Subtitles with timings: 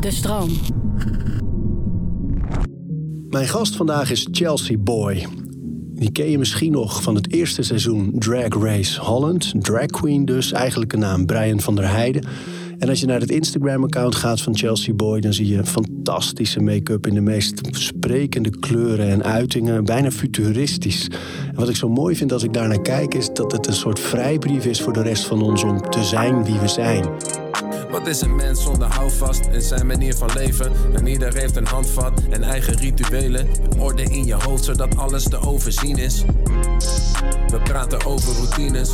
[0.00, 0.50] De stroom.
[3.28, 5.26] Mijn gast vandaag is Chelsea Boy.
[5.94, 9.52] Die ken je misschien nog van het eerste seizoen Drag Race Holland.
[9.58, 12.24] Drag queen dus, eigenlijk een naam Brian van der Heijden.
[12.78, 15.20] En als je naar het Instagram-account gaat van Chelsea Boy...
[15.20, 19.84] dan zie je fantastische make-up in de meest sprekende kleuren en uitingen.
[19.84, 21.08] Bijna futuristisch.
[21.48, 23.14] En wat ik zo mooi vind als ik daar naar kijk...
[23.14, 26.44] is dat het een soort vrijbrief is voor de rest van ons om te zijn
[26.44, 27.04] wie we zijn.
[27.92, 30.72] Wat is een mens zonder houvast en zijn manier van leven?
[30.94, 33.46] En ieder heeft een handvat en eigen rituelen.
[33.78, 36.24] Orde in je hoofd zodat alles te overzien is.
[37.48, 38.90] We praten over routines.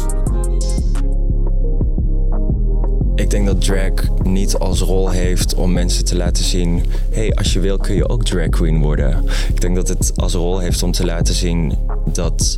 [3.14, 7.52] Ik denk dat drag niet als rol heeft om mensen te laten zien: hey, als
[7.52, 9.24] je wil kun je ook drag queen worden.
[9.48, 11.78] Ik denk dat het als rol heeft om te laten zien
[12.12, 12.56] dat,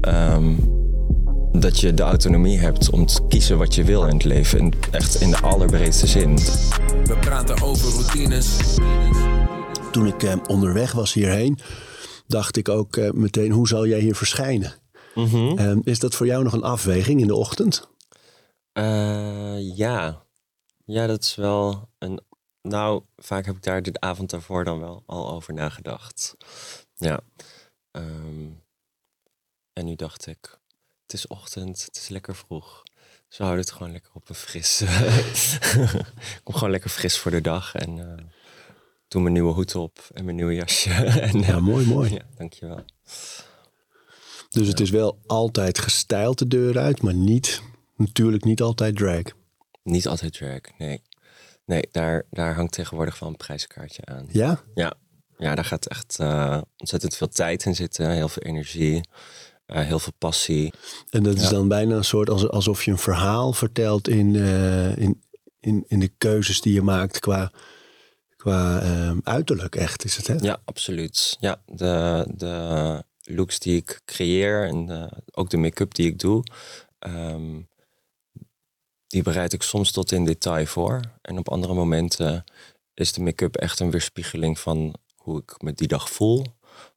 [0.00, 0.52] ehm,
[1.60, 4.58] dat je de autonomie hebt om te kiezen wat je wil in het leven.
[4.58, 6.36] In, echt in de allerbreedste zin.
[7.04, 8.76] We praten over routines.
[9.92, 11.58] Toen ik eh, onderweg was hierheen,
[12.26, 14.74] dacht ik ook eh, meteen: hoe zal jij hier verschijnen?
[15.14, 17.88] Eh, is dat voor jou nog een afweging in de ochtend?
[18.72, 20.24] Eh, ja.
[20.84, 22.20] Ja, dat is wel een.
[22.62, 26.36] Nou, vaak heb ik daar de avond daarvoor dan wel al over nagedacht.
[26.94, 27.20] Ja.
[27.90, 28.50] Ehm,
[29.72, 30.58] en nu dacht ik,
[31.06, 32.82] het is ochtend, het is lekker vroeg.
[33.28, 34.80] Ze houden het gewoon lekker op een fris.
[34.80, 38.24] ik kom gewoon lekker fris voor de dag en eh,
[39.08, 40.90] doe mijn nieuwe hoed op en mijn nieuwe jasje.
[41.30, 42.12] en, Ja, mooi, mooi.
[42.12, 42.84] Ja, dankjewel.
[44.48, 47.62] Dus het is wel altijd gestyled de deur uit, maar niet,
[47.96, 49.22] natuurlijk niet altijd drag.
[49.82, 51.02] Niet altijd drag, nee.
[51.64, 54.26] Nee, daar, daar hangt tegenwoordig wel een prijskaartje aan.
[54.28, 54.62] Ja?
[54.74, 54.94] Ja,
[55.36, 58.10] ja daar gaat echt eh, ontzettend veel tijd in zitten.
[58.10, 59.08] Heel veel energie,
[59.66, 60.72] eh, heel veel passie.
[61.10, 61.50] En dat is Ja.
[61.50, 65.22] dan bijna een soort als, alsof je een verhaal vertelt in, eh, in,
[65.60, 67.52] in, in de keuzes die je maakt qua,
[68.36, 70.34] qua ehm, uiterlijk echt, is het hè?
[70.34, 71.36] Ja, absoluut.
[71.40, 76.42] Ja, de, de looks die ik creëer en de- ook de make-up die ik doe,
[76.98, 77.60] ehm,
[79.06, 81.00] die bereid ik soms tot in detail voor.
[81.22, 82.44] En op andere momenten
[82.94, 86.44] is de make-up echt een weerspiegeling van hoe ik me die dag voel.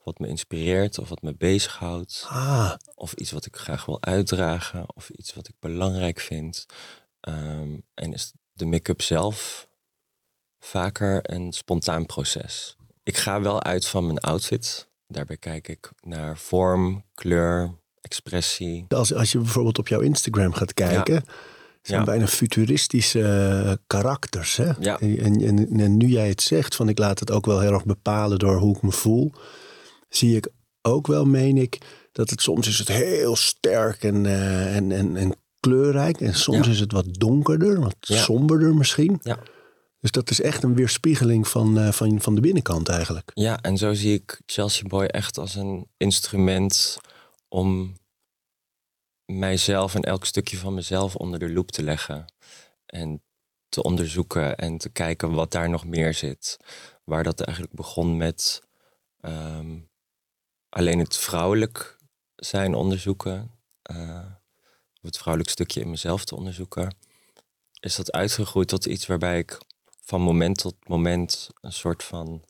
[0.03, 2.25] Wat me inspireert of wat me bezighoudt.
[2.29, 6.65] Ah, of iets wat ik graag wil uitdragen, of iets wat ik belangrijk vind.
[7.19, 9.67] Ehm, en is de make-up zelf
[10.59, 12.75] vaker een spontaan proces.
[13.03, 14.87] Ik ga wel uit van mijn outfit.
[15.07, 18.85] Daarbij kijk ik naar vorm, kleur, expressie.
[18.89, 21.23] als, als je bijvoorbeeld op jouw Instagram gaat kijken,
[21.81, 22.05] zijn Ja.
[22.05, 24.55] bijna futuristische karakters.
[24.55, 24.71] Hè?
[24.79, 24.99] Ja.
[24.99, 27.85] En, en, en nu jij het zegt, van ik laat het ook wel heel erg
[27.85, 29.31] bepalen door hoe ik me voel,
[30.09, 30.47] zie ik
[30.81, 31.77] ook wel, meen ik,
[32.11, 36.21] dat het soms is het heel sterk en, eh, en, en, en kleurrijk.
[36.21, 36.71] En soms Ja.
[36.71, 38.17] is het wat donkerder, wat Ja.
[38.21, 39.19] somberder misschien.
[39.21, 39.39] Ja.
[39.99, 43.31] Dus dat is echt een weerspiegeling van, eh, van, van de binnenkant eigenlijk.
[43.33, 46.97] Ja, en zo zie ik Chelsea Boy echt als een instrument
[47.47, 47.97] om
[49.25, 52.25] mijzelf en elk stukje van mezelf onder de loep te leggen.
[52.85, 53.21] En
[53.69, 56.57] te onderzoeken en te kijken wat daar nog meer zit.
[57.03, 58.61] Waar dat eigenlijk begon met
[59.21, 59.77] ehm,
[60.69, 61.97] alleen het vrouwelijk
[62.35, 63.57] zijn onderzoeken.
[63.81, 64.25] eh,
[65.01, 66.95] of het vrouwelijk stukje in mezelf te onderzoeken.
[67.79, 69.57] Is dat uitgegroeid tot iets waarbij ik
[70.01, 72.43] van moment tot moment een soort van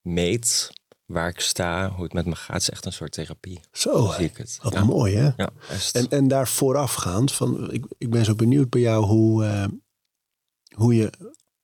[0.00, 0.70] meet
[1.04, 2.52] waar ik sta, hoe het met me gaat.
[2.52, 3.60] Het is echt een soort therapie.
[3.72, 4.58] Zo, zie ik het.
[4.62, 4.84] wat ja.
[4.84, 5.30] mooi hè?
[5.36, 5.50] Ja.
[5.92, 9.66] En, en daar voorafgaand, van, ik, ik ben zo benieuwd bij jou hoe, eh,
[10.74, 11.10] hoe je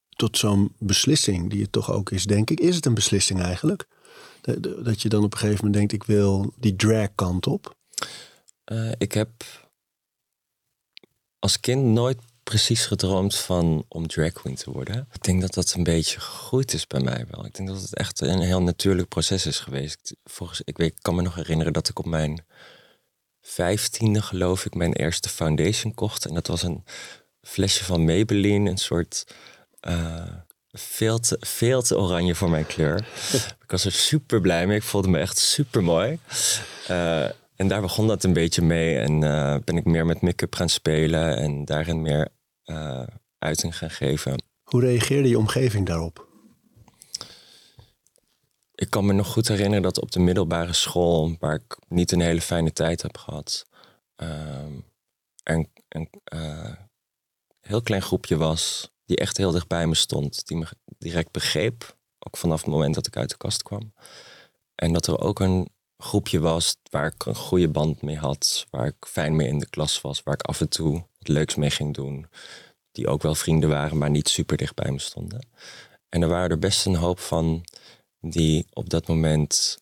[0.09, 2.61] tot zo'n beslissing, die het toch ook is, denk ik.
[2.61, 3.87] Is het een beslissing eigenlijk?
[4.43, 7.77] Dat, je dan op een gegeven moment denkt, ik wil die drag kant op.
[8.65, 9.31] Eh, ik heb
[11.39, 15.09] als kind nooit precies gedroomd van om drag queen te worden.
[15.13, 17.45] Ik denk dat dat een beetje gegroeid is bij mij wel.
[17.45, 20.15] Ik denk dat het echt een heel natuurlijk proces is geweest.
[20.25, 22.45] Volgens, ik, weet, ik kan me nog herinneren dat ik op mijn
[23.41, 26.27] vijftiende, geloof ik, mijn eerste foundation kocht.
[26.27, 26.85] En dat was een
[27.43, 29.27] flesje van Maybelline, een soort...
[29.81, 30.35] eh,
[30.73, 32.97] veel te, veel te oranje voor mijn kleur.
[33.65, 34.77] ik was er super blij mee.
[34.77, 36.19] Ik voelde me echt super mooi.
[37.57, 38.99] en daar begon dat een beetje mee.
[38.99, 41.37] En eh, ben ik meer met make-up gaan spelen.
[41.37, 42.29] En daarin meer
[42.65, 43.07] eh,
[43.39, 44.43] uiting gaan geven.
[44.63, 46.31] Hoe reageerde je omgeving daarop?
[48.75, 52.21] Ik kan me nog goed herinneren dat op de middelbare school, waar ik niet een
[52.21, 53.67] hele fijne tijd heb gehad,
[54.17, 54.73] ehm,
[55.43, 56.73] er een, eh,
[57.61, 60.67] heel klein groepje was die echt heel dicht bij me stond, die me
[60.99, 63.93] direct begreep, ook vanaf het moment dat ik uit de kast kwam.
[64.75, 68.87] En dat er ook een groepje was waar ik een goede band mee had, waar
[68.87, 71.71] ik fijn mee in de klas was, waar ik af en toe het leuks mee
[71.71, 72.27] ging doen.
[72.93, 75.49] die ook wel vrienden waren, maar niet super dicht bij me stonden.
[76.09, 77.65] En er waren er best een hoop van
[78.21, 79.79] die op dat moment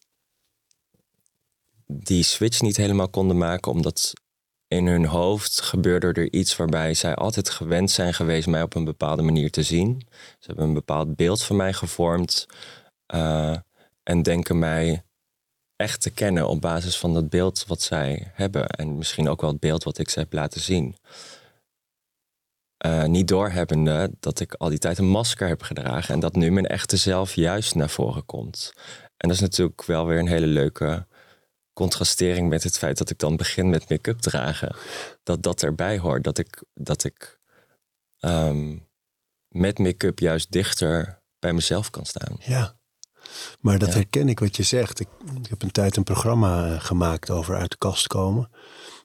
[1.87, 4.13] die switch niet helemaal konden maken, omdat
[4.71, 8.85] in hun hoofd gebeurde er iets waarbij zij altijd gewend zijn geweest mij op een
[8.85, 10.07] bepaalde manier te zien.
[10.11, 12.47] Ze hebben een bepaald beeld van mij gevormd
[13.15, 13.57] uh,
[14.03, 15.05] en denken mij
[15.77, 18.69] echt te kennen op basis van dat beeld wat zij hebben.
[18.69, 20.97] En misschien ook wel het beeld wat ik ze heb laten zien.
[22.87, 26.51] Uh, niet doorhebbende dat ik al die tijd een masker heb gedragen en dat nu
[26.51, 28.73] mijn echte zelf juist naar voren komt.
[29.17, 31.07] En dat is natuurlijk wel weer een hele leuke
[31.81, 34.77] contrastering met het feit dat ik dan begin met make-up dragen.
[35.23, 36.25] Dat dat erbij hoort.
[36.25, 37.39] Dat ik, dat ik
[38.19, 38.77] ehm,
[39.49, 42.37] met make-up juist dichter bij mezelf kan staan.
[42.39, 42.79] Ja.
[43.61, 45.01] Maar dat herken ik wat je zegt.
[45.01, 45.09] Ik,
[45.43, 48.51] ik, heb een tijd een programma eh, gemaakt over uit de kast komen.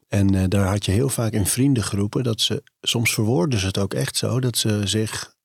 [0.07, 3.77] En uh, daar had je heel vaak in vriendengroepen dat ze, soms verwoorden ze het
[3.77, 5.35] ook echt zo, dat ze zich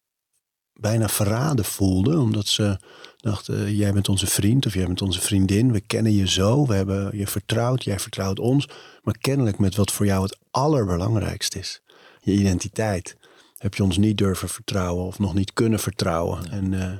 [0.72, 2.18] bijna verraden voelden.
[2.18, 2.78] Omdat ze
[3.22, 5.72] dachten, jij bent onze vriend of jij bent onze vriendin.
[5.72, 8.68] We kennen je zo, we hebben je vertrouwd, jij vertrouwt ons.
[9.02, 11.80] Maar kennelijk met wat voor jou het allerbelangrijkste is.
[12.20, 13.16] Je identiteit.
[13.58, 16.50] Heb je ons niet durven vertrouwen of nog niet kunnen vertrouwen.
[16.50, 16.92] En uh,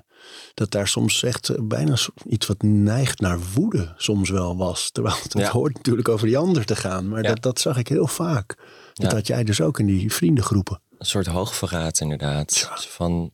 [0.55, 1.97] dat daar soms echt bijna
[2.27, 4.91] iets wat neigt naar woede soms wel was.
[4.91, 5.51] Terwijl het, ja.
[5.51, 7.09] hoort natuurlijk over die ander te gaan.
[7.09, 8.57] Maar dat, dat zag ik heel vaak.
[8.93, 10.81] Dat had jij dus ook in die vriendengroepen.
[10.99, 12.71] Een soort hoogverraad inderdaad.
[12.89, 13.33] Van,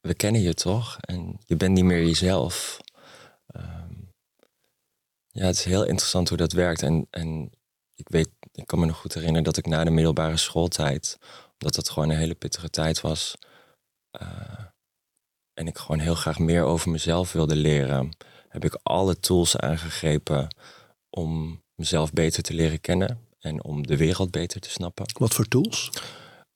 [0.00, 0.98] we kennen je toch?
[1.00, 2.80] En je bent niet meer jezelf.
[3.56, 4.12] Um,
[5.28, 6.82] ja, het is heel interessant hoe dat werkt.
[6.82, 7.50] En, en
[7.94, 11.18] ik weet, ik kan me nog goed herinneren dat ik na de middelbare schooltijd,
[11.52, 13.36] omdat dat gewoon een hele pittige tijd was,
[14.22, 14.64] uh,
[15.54, 18.16] en ik gewoon heel graag meer over mezelf wilde leren,
[18.48, 20.56] heb ik alle tools aangegrepen
[21.10, 25.06] om mezelf beter te leren kennen en om de wereld beter te snappen.
[25.12, 25.90] Wat voor tools?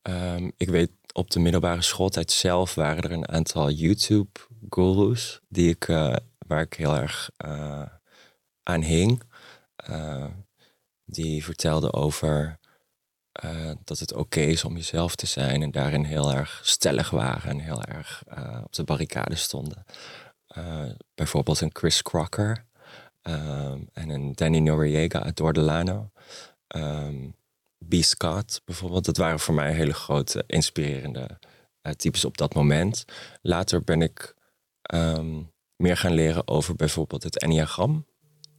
[0.01, 5.87] Um, ik weet op de middelbare schooltijd zelf waren er een aantal YouTube-gurus die ik,
[5.87, 6.15] uh,
[6.47, 7.85] waar ik heel erg uh,
[8.63, 9.21] aan hing.
[9.89, 10.25] Uh,
[11.05, 12.59] die vertelden over
[13.83, 17.59] dat het oké is om jezelf te zijn en daarin heel erg stellig waren en
[17.59, 18.23] heel erg
[18.63, 19.85] op de barricade stonden.
[21.15, 22.65] bijvoorbeeld een Chris Crocker
[23.21, 26.11] en een Danny Noriega uit Delano.
[26.75, 27.35] Um,
[27.89, 27.93] B.
[27.93, 29.05] Scott bijvoorbeeld.
[29.05, 31.39] Dat waren voor mij hele grote, inspirerende
[31.87, 33.05] uh, types op dat moment.
[33.41, 34.35] Later ben ik
[34.81, 35.41] ehm,
[35.75, 38.05] meer gaan leren over bijvoorbeeld het Enneagram.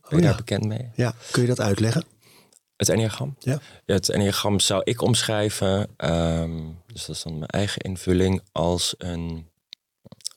[0.00, 0.90] Ben je oh daar bekend mee?
[0.94, 2.04] Ja, kun je dat uitleggen?
[2.76, 3.36] Het Enneagram?
[3.38, 3.60] Ja.
[3.84, 8.94] ja het Enneagram zou ik omschrijven, ehm, dus dat is dan mijn eigen invulling, als
[8.98, 9.50] een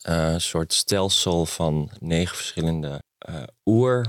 [0.10, 4.06] uh, soort stelsel van negen verschillende uh, oer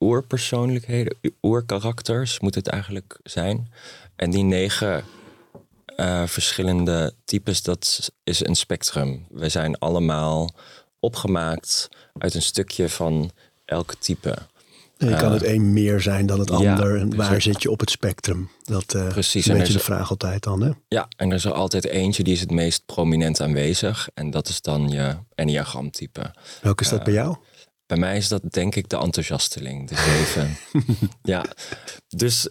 [0.00, 3.70] oerpersoonlijkheden, oerkarakters moet het eigenlijk zijn.
[4.16, 5.04] En die negen
[5.96, 9.26] uh, verschillende types, dat is een spectrum.
[9.30, 10.50] We zijn allemaal
[11.00, 11.88] opgemaakt
[12.18, 13.30] uit een stukje van
[13.64, 14.38] elk type.
[14.96, 16.96] je kan het een meer zijn dan het ander.
[16.96, 18.50] En waar zit je op het spectrum?
[18.64, 20.62] Dat uh, precies, is een beetje de vraag altijd dan.
[20.62, 20.70] Hè?
[20.88, 24.08] Ja, en er is er altijd eentje die is het meest prominent aanwezig.
[24.14, 26.34] En dat is dan je enneagramtype.
[26.62, 27.36] Welke is dat uh, bij jou?
[27.86, 30.56] Bij mij is dat denk ik de enthousiasteling, de zeven.
[31.32, 31.44] ja,
[32.08, 32.48] dus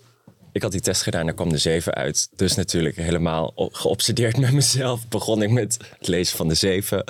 [0.51, 2.29] ik had die test gedaan en daar kwam de zeven uit.
[2.31, 7.03] Dus natuurlijk helemaal geobsedeerd met mezelf begon ik met het lezen van de zeven.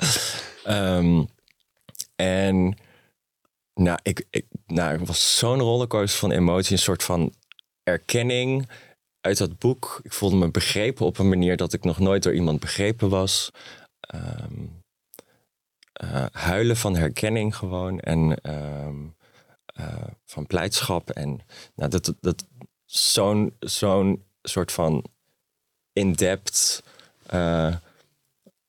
[0.68, 1.28] Um,
[2.16, 2.76] en
[3.74, 7.34] nou, ik, ik, nou, het was zo'n rollercoaster van emotie, een soort van
[7.82, 8.68] erkenning
[9.20, 10.00] uit dat boek.
[10.02, 13.50] Ik voelde me begrepen op een manier dat ik nog nooit door iemand begrepen was.
[14.14, 14.84] Um,
[16.04, 18.88] uh, huilen van herkenning gewoon en uh,
[19.80, 21.10] uh, van blijdschap.
[21.10, 21.40] En
[21.74, 22.46] nou, dat, dat
[22.84, 25.04] zo'n zo'n soort van
[25.92, 26.82] in-depth
[27.34, 27.74] uh,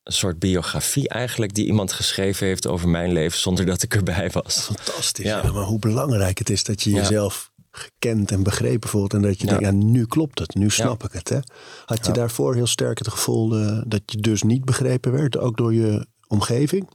[0.04, 4.58] soort biografie eigenlijk die iemand geschreven heeft over mijn leven zonder dat ik erbij was.
[4.60, 5.24] Fantastisch.
[5.24, 5.42] Ja.
[5.42, 9.40] ja maar hoe belangrijk het is dat je jezelf gekend en begrepen voelt en dat
[9.40, 11.28] je denkt, ja, nu klopt het, nu snap ik het.
[11.28, 11.38] Hè?
[11.84, 13.48] Had je daarvoor heel sterk het gevoel
[13.86, 16.88] dat je dus niet begrepen werd, ook door je omgeving?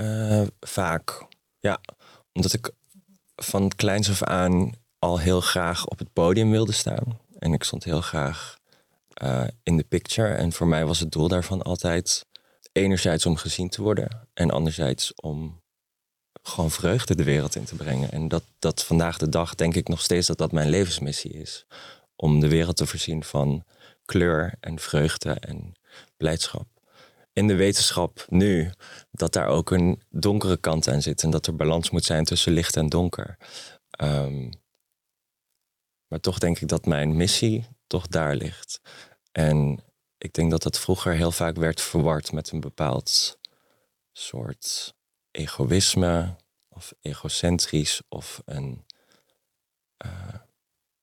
[0.00, 1.26] Uh, vaak,
[1.58, 1.80] ja.
[2.32, 2.70] Omdat ik
[3.36, 7.18] van kleins af aan al heel graag op het podium wilde staan.
[7.38, 8.58] En ik stond heel graag
[9.22, 10.34] uh, in de picture.
[10.34, 12.26] En voor mij was het doel daarvan altijd
[12.72, 14.28] enerzijds om gezien te worden.
[14.34, 15.60] En anderzijds om
[16.42, 18.10] gewoon vreugde de wereld in te brengen.
[18.10, 21.66] En dat, dat vandaag de dag denk ik nog steeds dat dat mijn levensmissie is.
[22.16, 23.64] Om de wereld te voorzien van
[24.04, 25.72] kleur en vreugde en
[26.16, 26.66] blijdschap
[27.38, 28.70] in de wetenschap nu
[29.10, 32.52] dat daar ook een donkere kant aan zit en dat er balans moet zijn tussen
[32.52, 33.38] licht en donker.
[34.02, 34.50] Um,
[36.06, 38.80] maar toch denk ik dat mijn missie toch daar ligt.
[39.32, 39.84] En
[40.18, 43.38] ik denk dat dat vroeger heel vaak werd verward met een bepaald
[44.12, 44.94] soort
[45.30, 46.36] egoïsme
[46.68, 48.84] of egocentrisch of een
[50.06, 50.34] uh,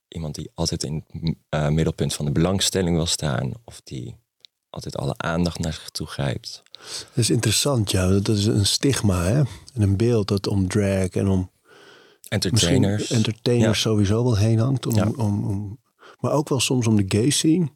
[0.07, 4.24] iemand die altijd in het uh, middelpunt van de belangstelling wil staan of die
[4.75, 6.63] altijd alle aandacht naar zich toe grijpt.
[6.79, 8.07] Dat is interessant, ja.
[8.07, 9.37] Dat is een stigma, hè?
[9.73, 11.51] En een beeld dat om drag en om
[12.27, 14.85] entertainers, entertainers sowieso wel heen hangt.
[14.85, 15.79] Om, om, om,
[16.19, 17.69] maar ook wel soms om de gay scene.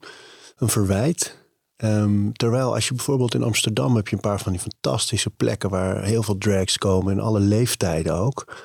[0.57, 1.37] Een verwijt.
[1.77, 5.69] Um, terwijl als je bijvoorbeeld in Amsterdam heb je een paar van die fantastische plekken
[5.69, 8.55] waar heel veel drags komen in alle leeftijden ook.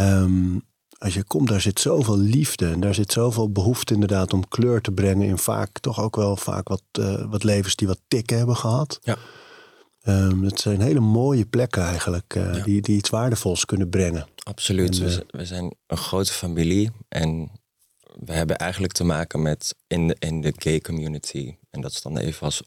[0.00, 0.62] Um,
[1.04, 4.80] als je komt, daar zit zoveel liefde en daar zit zoveel behoefte inderdaad om kleur
[4.80, 8.36] te brengen in vaak toch ook wel vaak wat, uh, wat levens die wat tikken
[8.36, 8.98] hebben gehad.
[9.02, 9.16] Ja.
[10.06, 14.26] Um, het zijn hele mooie plekken eigenlijk uh, die, die iets waardevols kunnen brengen.
[14.42, 15.00] Absoluut.
[15.00, 17.50] En, uh, we, zijn een grote familie en
[18.24, 21.56] we hebben eigenlijk te maken met in de, in de gay community.
[21.70, 22.62] En dat is dan even als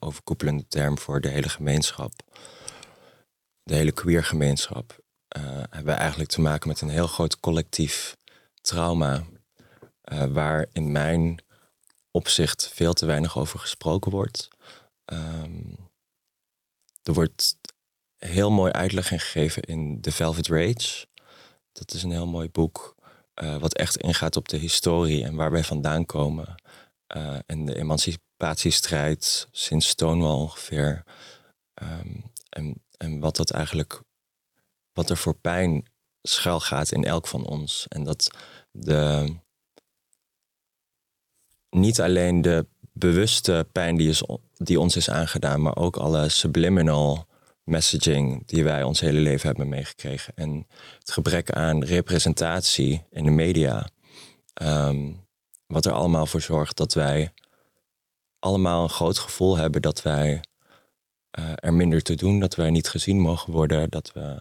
[0.00, 2.12] overkoepelende term voor de hele gemeenschap.
[3.62, 5.01] De hele queer gemeenschap.
[5.36, 8.16] Uh, hebben we eigenlijk te maken met een heel groot collectief
[8.60, 9.22] trauma.
[10.12, 11.44] Uh, waar in mijn
[12.10, 14.48] opzicht veel te weinig over gesproken wordt.
[15.04, 15.90] Um,
[17.02, 17.56] er wordt
[18.16, 21.06] heel mooi uitleg gegeven in The Velvet Rage.
[21.72, 22.94] Dat is een heel mooi boek.
[23.42, 26.54] Uh, wat echt ingaat op de historie en waar wij vandaan komen.
[27.46, 31.04] en de emancipatiestrijd sinds Stonewall ongeveer.
[31.82, 34.02] Um, en, en wat dat eigenlijk
[34.92, 35.86] wat er voor pijn
[36.22, 37.86] schuil gaat in elk van ons.
[37.88, 38.30] En dat
[38.70, 39.34] de,
[41.70, 43.96] niet alleen de bewuste pijn
[44.56, 47.26] die, ons is aangedaan, maar ook alle subliminal
[47.64, 50.32] messaging die wij ons hele leven hebben meegekregen.
[50.36, 50.66] En
[50.98, 53.88] het gebrek aan representatie in de media.
[54.62, 55.20] Um,
[55.66, 57.32] wat er allemaal voor zorgt dat wij
[58.38, 60.40] allemaal een groot gevoel hebben dat wij
[61.38, 64.38] uh, er minder te doen, dat wij niet gezien mogen worden, dat we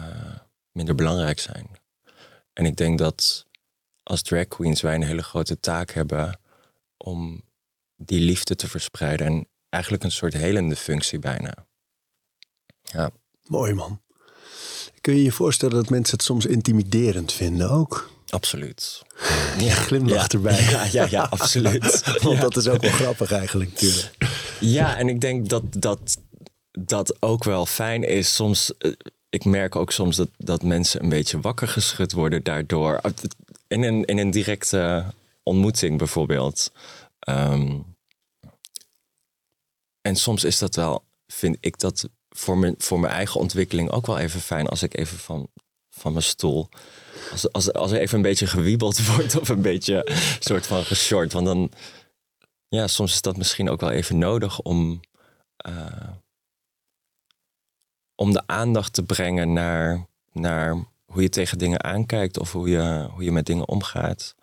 [0.00, 0.38] uh,
[0.72, 1.68] minder belangrijk zijn.
[2.52, 3.46] En ik denk dat
[4.02, 6.40] als drag queens wij een hele grote taak hebben
[6.96, 7.42] om
[7.96, 9.26] die liefde te verspreiden.
[9.26, 11.66] En eigenlijk een soort helende functie bijna.
[12.82, 13.10] Ja.
[13.46, 14.02] Mooi man.
[15.00, 18.10] Kun je je voorstellen dat mensen het soms intimiderend vinden ook?
[18.28, 19.02] Absoluut.
[19.58, 20.28] Ja, glimlach ja.
[20.28, 20.62] erbij.
[20.62, 22.02] Ja, ja, ja absoluut.
[22.22, 24.16] Want dat is ook wel grappig eigenlijk natuurlijk.
[24.60, 26.16] Ja, en ik denk dat dat,
[26.70, 28.34] dat ook wel fijn is.
[28.34, 28.92] Soms eh,
[29.34, 33.00] ik merk ook soms dat, dat mensen een beetje wakker geschud worden daardoor.
[33.68, 35.04] In een, in een directe
[35.42, 36.72] ontmoeting bijvoorbeeld.
[37.18, 37.80] Ehm,
[40.00, 44.06] en soms is dat wel, vind ik dat voor mijn, voor mijn eigen ontwikkeling ook
[44.06, 45.48] wel even fijn als ik even van,
[45.90, 46.68] van mijn stoel.
[47.30, 50.06] Als, als, als er even een beetje gewiebeld wordt of een beetje
[50.38, 51.32] soort van geshort.
[51.32, 51.70] Want dan,
[52.68, 55.00] ja, soms is dat misschien ook wel even nodig om.
[55.68, 56.10] Uh,
[58.14, 63.08] om de aandacht te brengen naar, naar hoe je tegen dingen aankijkt of hoe je,
[63.10, 64.34] hoe je met dingen omgaat.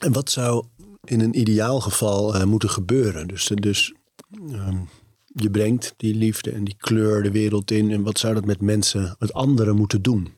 [0.00, 0.66] En wat zou
[1.04, 3.28] in een ideaal geval uh, moeten gebeuren?
[3.28, 3.94] Dus, dus
[4.30, 4.88] um,
[5.24, 7.90] je brengt die liefde en die kleur de wereld in.
[7.90, 10.36] En wat zou dat met mensen, met anderen moeten doen?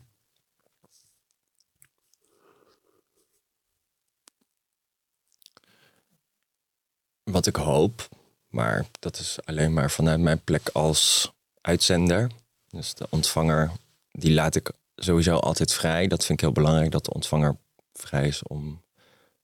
[7.22, 8.08] Wat ik hoop
[8.50, 12.30] maar dat is alleen maar vanuit mijn plek als uitzender.
[12.68, 13.70] Dus de ontvanger,
[14.10, 16.06] die laat ik sowieso altijd vrij.
[16.06, 17.56] Dat vind ik heel belangrijk, dat de ontvanger
[17.92, 18.82] vrij is om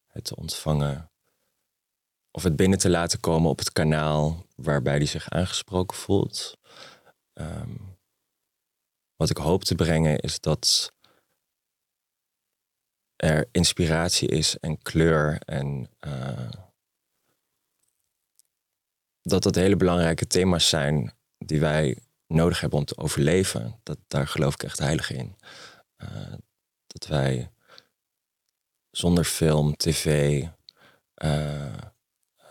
[0.07, 1.11] het te ontvangen.
[2.31, 6.59] Of het binnen te laten komen op het kanaal waarbij hij zich aangesproken voelt.
[7.33, 7.75] Ehm,
[9.17, 10.93] wat ik hoop te brengen is dat
[13.17, 16.51] er inspiratie is en kleur en uh,
[19.29, 23.81] dat dat hele belangrijke thema's zijn die wij nodig hebben om te overleven.
[23.83, 25.37] Dat, daar geloof ik echt heilig in.
[26.03, 26.33] Uh,
[26.87, 27.51] dat wij
[28.91, 30.43] zonder film, tv,
[31.25, 31.73] uh,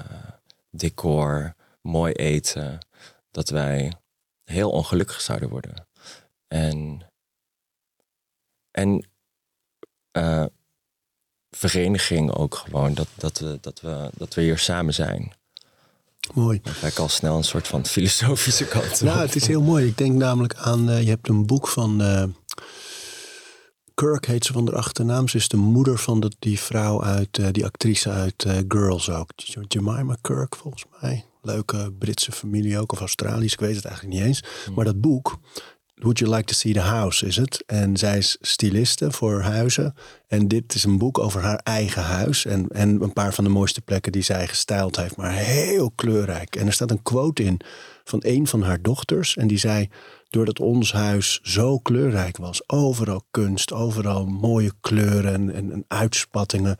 [0.01, 0.29] uh,
[0.69, 2.87] decor, mooi eten,
[3.31, 3.93] dat wij
[4.43, 5.87] heel ongelukkig zouden worden.
[6.47, 7.09] En,
[8.71, 9.09] en
[11.49, 15.33] vereniging ook gewoon, dat, dat, we, dat, we, dat we hier samen zijn.
[16.33, 16.59] Mooi.
[16.63, 19.87] Dan ga ik al snel een soort van filosofische kant Nou, het is heel mooi.
[19.87, 22.23] Ik denk namelijk aan, uh, je hebt een boek van uh,
[23.93, 25.27] Kirk, heet ze van de achternaam.
[25.27, 29.29] Ze is de moeder van de, die vrouw uit, uh, die actrice uit Girls ook.
[29.67, 31.25] Jemima Kirk, volgens mij.
[31.41, 34.43] Leuke Britse familie ook, of Australisch, ik weet het eigenlijk niet eens.
[34.65, 34.73] Hmm.
[34.73, 35.37] Maar dat boek,
[35.95, 37.63] Would You Like to See the House is het.
[37.65, 39.95] En zij is styliste voor huizen.
[40.27, 42.45] En dit is een boek over haar eigen huis.
[42.45, 45.15] En, en een paar van de mooiste plekken die zij gestyled heeft.
[45.15, 46.55] Maar heel kleurrijk.
[46.55, 47.59] En er staat een quote in
[48.03, 49.35] van een van haar dochters.
[49.35, 49.89] En die zei,
[50.29, 52.69] doordat ons huis zo kleurrijk was.
[52.69, 56.75] Overal kunst, overal mooie kleuren en, en, en uitspattingen.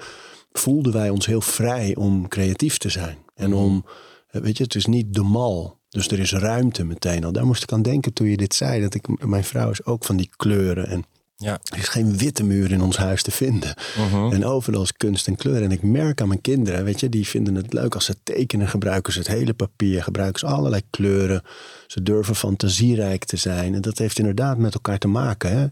[0.52, 3.18] Voelden wij ons heel vrij om creatief te zijn.
[3.34, 3.86] En om,
[4.32, 5.80] weet je, het is niet de mal.
[5.96, 7.32] Dus er is ruimte meteen al.
[7.32, 8.82] Daar moest ik aan denken toen je dit zei.
[8.82, 10.88] Dat ik, mijn vrouw is ook van die kleuren.
[10.88, 11.04] En
[11.38, 11.60] Ja.
[11.74, 13.74] er is geen witte muur in ons huis te vinden.
[13.98, 14.32] Mhm.
[14.34, 15.64] En overal is kunst en kleur.
[15.64, 18.68] En ik merk aan mijn kinderen, weet je, die vinden het leuk als ze tekenen.
[18.68, 21.42] Gebruiken ze het hele papier, gebruiken ze allerlei kleuren.
[21.88, 23.74] Ze durven fantasierijk te zijn.
[23.76, 25.58] En dat heeft inderdaad met elkaar te maken.
[25.58, 25.66] Hè?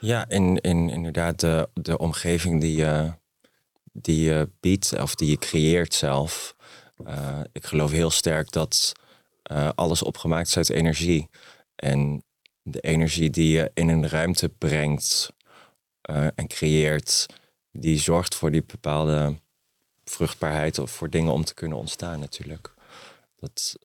[0.00, 3.12] Ja, in, in inderdaad de, de omgeving die je,
[3.92, 6.54] die je biedt of die je creëert zelf.
[7.04, 8.92] Eh, ik geloof heel sterk dat
[9.52, 11.28] eh, alles opgemaakt is uit energie.
[11.74, 12.24] En
[12.62, 15.32] de energie die je in een ruimte brengt
[16.00, 17.26] eh, en creëert,
[17.70, 19.40] die zorgt voor die bepaalde
[20.04, 22.74] vruchtbaarheid of voor dingen om te kunnen ontstaan natuurlijk.
[23.36, 23.78] Dat,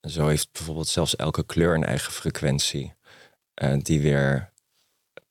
[0.00, 2.94] zo heeft bijvoorbeeld zelfs elke kleur een eigen frequentie
[3.54, 4.54] eh, die weer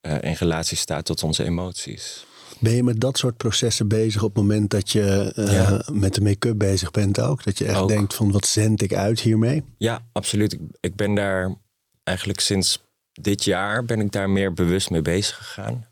[0.00, 2.26] in relatie staat tot onze emoties.
[2.58, 5.82] Ben je met dat soort processen bezig op het moment dat je eh, Ja.
[5.92, 7.44] met de make-up bezig bent ook?
[7.44, 7.88] Dat je echt Ook.
[7.88, 9.64] denkt van wat zend ik uit hiermee?
[9.78, 10.52] Ja, absoluut.
[10.52, 11.54] Ik, ik ben daar
[12.02, 15.86] eigenlijk sinds dit jaar ben ik daar meer bewust mee bezig gegaan.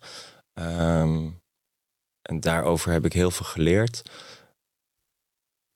[0.55, 1.29] Ehm,
[2.23, 4.03] en daarover heb ik heel veel geleerd.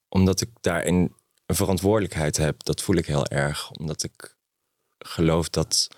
[0.09, 1.14] Omdat ik daarin
[1.47, 2.64] een verantwoordelijkheid heb.
[2.64, 3.71] Dat voel ik heel erg.
[3.71, 4.37] Omdat ik
[4.99, 5.88] geloof dat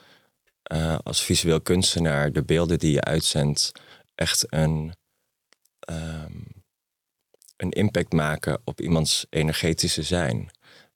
[0.62, 3.72] eh, als visueel kunstenaar de beelden die je uitzendt
[4.20, 4.94] echt een,
[5.80, 6.42] ehm,
[7.56, 10.50] een impact maken op iemands energetische zijn.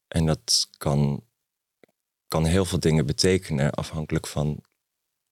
[0.07, 1.23] En dat kan,
[2.27, 4.63] kan heel veel dingen betekenen afhankelijk van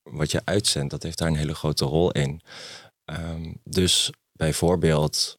[0.01, 0.91] wat je uitzendt.
[0.91, 2.41] Dat heeft daar een hele grote rol in.
[3.05, 5.37] Ehm, dus bijvoorbeeld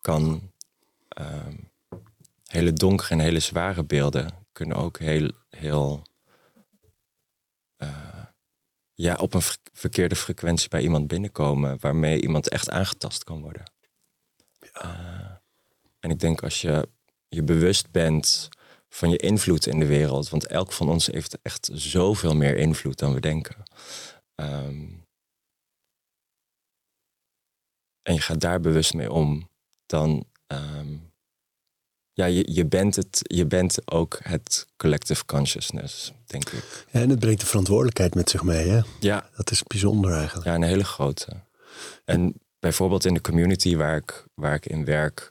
[0.00, 0.52] kan
[1.08, 1.56] ehm,
[2.44, 6.02] hele donkere en hele zware beelden kunnen ook heel, heel
[9.00, 13.72] ja, op een ver- verkeerde frequentie bij iemand binnenkomen, waarmee iemand echt aangetast kan worden.
[14.72, 15.30] Eh,
[16.00, 16.88] en ik denk als je
[17.28, 18.48] je bewust bent
[18.88, 22.98] van je invloed in de wereld, want elk van ons heeft echt zoveel meer invloed
[22.98, 23.62] dan we denken.
[24.34, 24.88] Ehm,
[28.02, 29.50] en je gaat daar bewust mee om,
[29.86, 30.24] dan
[32.12, 36.86] ja, je, je, bent het, je bent ook het collective consciousness, denk ik.
[36.90, 38.68] Ja, en het brengt de verantwoordelijkheid met zich mee.
[38.68, 38.80] Hè?
[39.00, 40.46] Ja, Dat is bijzonder eigenlijk.
[40.46, 41.26] Ja, een hele grote.
[42.04, 45.28] En bijvoorbeeld in de community waar ik, waar ik in werk,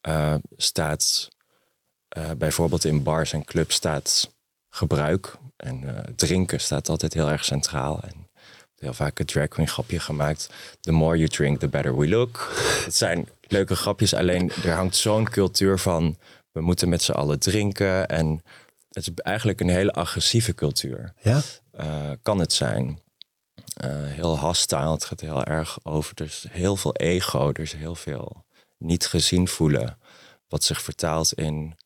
[0.00, 1.28] eh, staat
[2.08, 4.34] eh, bijvoorbeeld in bars en clubs staat
[4.68, 5.36] gebruik.
[5.56, 8.02] En eh, drinken staat altijd heel erg centraal.
[8.02, 8.25] En
[8.76, 10.50] heel vaak het drag queen grapje gemaakt.
[10.80, 12.52] The more you drink, the better we look.
[12.84, 16.16] Het zijn leuke grapjes, alleen er hangt zo'n cultuur van...
[16.52, 18.08] we moeten met z'n allen drinken.
[18.08, 18.42] En
[18.90, 21.40] het is eigenlijk een hele agressieve cultuur Ja?
[21.70, 23.00] eh, kan het zijn.
[23.76, 26.12] Eh, heel hostile, het gaat heel erg over.
[26.14, 28.44] Er is heel veel ego, er is heel veel
[28.78, 29.98] niet gezien voelen.
[30.48, 31.76] Wat zich vertaalt in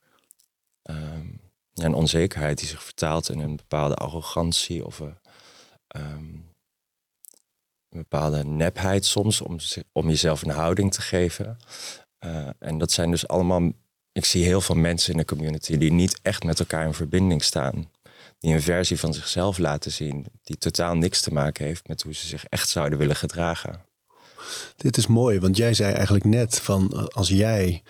[1.72, 5.18] ja, een onzekerheid, die zich vertaalt in een bepaalde arrogantie of een,
[5.86, 6.34] ehm,
[7.90, 9.58] een bepaalde nepheid soms om,
[9.92, 11.56] om jezelf een houding te geven.
[12.18, 13.72] Eh, en dat zijn dus allemaal.
[14.12, 17.42] Ik zie heel veel mensen in de community die niet echt met elkaar in verbinding
[17.42, 17.88] staan
[18.40, 22.14] die een versie van zichzelf laten zien die totaal niks te maken heeft met hoe
[22.14, 23.84] ze zich echt zouden willen gedragen.
[24.76, 27.82] Dit is mooi, want jij zei eigenlijk net van eh, als jij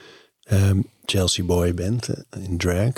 [0.43, 2.93] ehm, Chelsea Boy bent eh, in drag,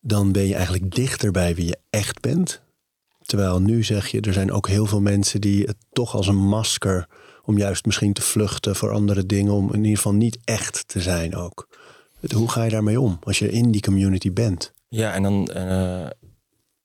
[0.00, 2.60] dan ben je eigenlijk dichter bij wie je echt bent.
[3.30, 6.46] Terwijl nu zeg je, er zijn ook heel veel mensen die het toch als een
[6.48, 7.06] masker
[7.44, 11.00] om juist misschien te vluchten voor andere dingen, om in ieder geval niet echt te
[11.00, 11.68] zijn ook.
[12.34, 14.72] Hoe ga je daarmee om als je in die community bent?
[14.88, 16.06] Ja, en dan eh,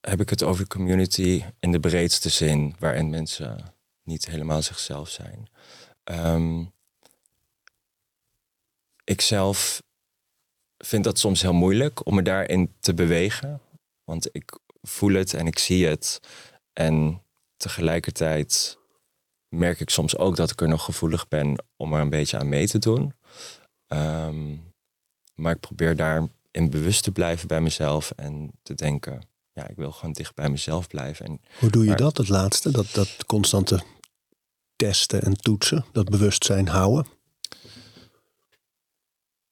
[0.00, 5.48] heb ik het over community in de breedste zin, waarin mensen niet helemaal zichzelf zijn.
[6.04, 6.64] Ehm,
[9.04, 9.82] ik zelf
[10.78, 13.60] vind dat soms heel moeilijk om me daarin te bewegen,
[14.04, 16.20] want ik voel het en ik zie het.
[16.72, 17.22] En
[17.56, 18.78] tegelijkertijd
[19.48, 22.48] merk ik soms ook dat ik er nog gevoelig ben om er een beetje aan
[22.48, 23.14] mee te doen.
[23.86, 24.56] Ehm,
[25.34, 29.92] maar ik probeer daarin bewust te blijven bij mezelf en te denken, ja, ik wil
[29.92, 31.26] gewoon dicht bij mezelf blijven.
[31.26, 32.70] En Hoe doe je Maar- dat, het laatste?
[32.70, 33.82] Dat, dat constante
[34.76, 37.06] testen en toetsen, dat bewustzijn houden?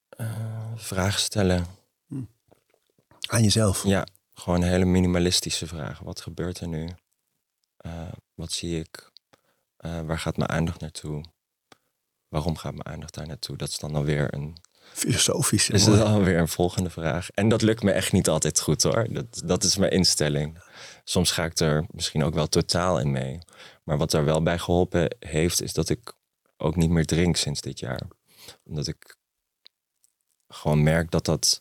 [0.08, 1.66] eh, vragen stellen.
[3.28, 3.84] Aan jezelf.
[3.84, 6.04] Ja, gewoon hele minimalistische vragen.
[6.04, 6.88] Wat gebeurt er nu?
[7.86, 9.10] Uh, wat zie ik?
[9.80, 11.24] Uh, waar gaat mijn aandacht naartoe?
[12.28, 13.56] Waarom gaat mijn aandacht daar naartoe?
[13.56, 14.56] Dat is dan alweer een.
[14.92, 15.70] Filosofisch.
[15.70, 17.30] Is dat alweer een volgende vraag?
[17.30, 19.06] En dat lukt me echt niet altijd goed hoor.
[19.10, 20.62] Dat, dat is mijn instelling.
[21.04, 23.38] Soms ga ik er misschien ook wel totaal in mee.
[23.84, 26.12] Maar wat er wel bij geholpen heeft, is dat ik
[26.56, 28.00] ook niet meer drink sinds dit jaar.
[28.64, 29.16] Omdat ik
[30.48, 31.58] gewoon merk dat dat,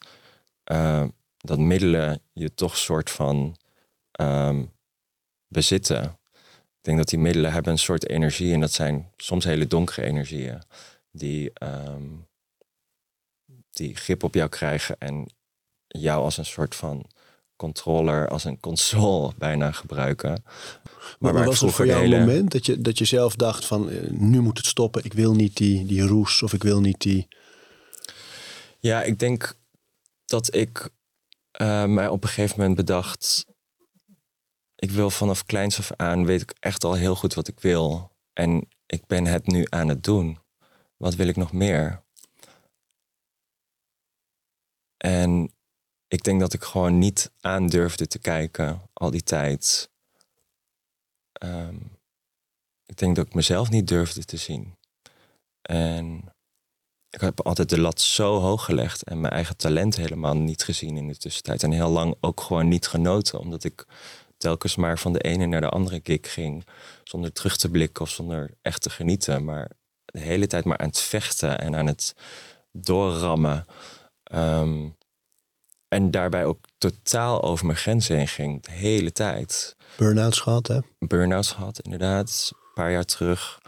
[0.72, 1.08] uh,
[1.46, 3.58] dat middelen je toch soort van
[4.22, 4.72] um,
[5.48, 6.04] bezitten.
[6.54, 10.02] Ik denk dat die middelen hebben een soort energie en dat zijn soms hele donkere
[10.02, 10.62] energieën
[11.12, 12.28] die, um,
[13.70, 15.26] die grip op jou krijgen en
[15.88, 17.06] jou als een soort van
[17.56, 20.44] controller, als een console bijna gebruiken.
[21.20, 23.90] Maar, maar was er voor jou een moment dat je, dat je zelf dacht van
[23.90, 27.02] eh, nu moet het stoppen, ik wil niet die, die roes of ik wil niet
[27.02, 27.28] die...
[28.80, 29.56] Ja, ik denk
[30.26, 30.90] dat ik
[31.62, 33.46] uh, mij op een gegeven moment bedacht,
[34.76, 38.12] ik wil vanaf kleins af aan, weet ik echt al heel goed wat ik wil.
[38.34, 40.40] En ik ben het nu aan het doen.
[40.98, 42.04] Wat wil ik nog meer?
[44.98, 45.54] En
[46.08, 49.92] ik denk dat ik gewoon niet aandurfde te kijken al die tijd.
[51.44, 51.98] Um,
[52.86, 54.78] ik denk dat ik mezelf niet durfde te zien.
[55.62, 56.33] En
[57.14, 60.98] ik heb altijd de lat zo hoog gelegd en mijn eigen talent helemaal niet gezien
[60.98, 61.64] in de tussentijd.
[61.64, 63.86] En heel lang ook gewoon niet genoten, omdat ik
[64.38, 66.66] telkens maar van de ene naar de andere gig ging.
[67.04, 69.44] Zonder terug te blikken of zonder echt te genieten.
[69.44, 69.72] Maar
[70.06, 72.16] de hele tijd maar aan het vechten en aan het
[72.72, 73.66] doorrammen.
[74.34, 74.96] Um,
[75.88, 78.64] en daarbij ook totaal over mijn grenzen heen ging.
[78.64, 79.76] De hele tijd.
[79.98, 80.80] Burn-outs gehad, hè?
[81.00, 82.52] Burn-outs gehad, inderdaad.
[82.54, 83.62] Een paar jaar terug.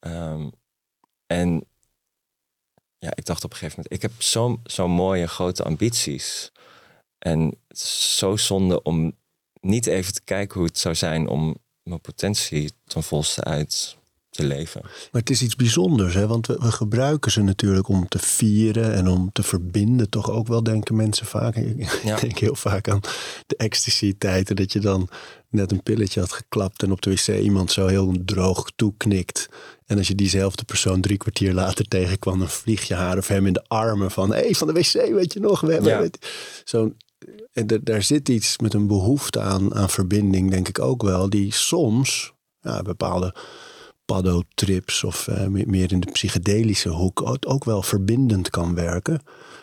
[0.00, 0.52] Um,
[1.26, 1.66] en
[3.06, 3.94] ja, ik dacht op een gegeven moment...
[3.94, 6.52] Ik heb zo'n zo mooie, grote ambities.
[7.18, 9.16] En het is zo zonde om
[9.60, 11.28] niet even te kijken hoe het zou zijn...
[11.28, 13.96] om mijn potentie ten volste uit
[14.36, 14.80] te leven.
[14.82, 16.26] Maar het is iets bijzonders, hè?
[16.26, 20.08] want we, we, gebruiken ze natuurlijk om te vieren en om te verbinden.
[20.08, 21.56] Toch ook wel, denken mensen vaak.
[21.56, 23.00] Ik denk heel vaak aan
[23.46, 24.56] de ecstasy-tijden.
[24.56, 25.08] Dat je dan
[25.48, 29.48] net een pilletje had geklapt en op de wc iemand zo heel droog toeknikt.
[29.86, 33.46] En als je diezelfde persoon drie kwartier later tegenkwam, dan vlieg je haar of hem
[33.46, 35.60] in de armen van: hé, hey, van de wc, weet je nog?
[35.60, 36.08] We ja.
[36.64, 36.96] Zo'n
[37.52, 41.52] en daar zit iets met een behoefte aan, aan verbinding, denk ik ook wel, die
[41.52, 43.34] soms ja, bepaalde
[44.06, 49.20] paddo-trips of uh, meer in de psychedelische hoek ook wel verbindend kan werken.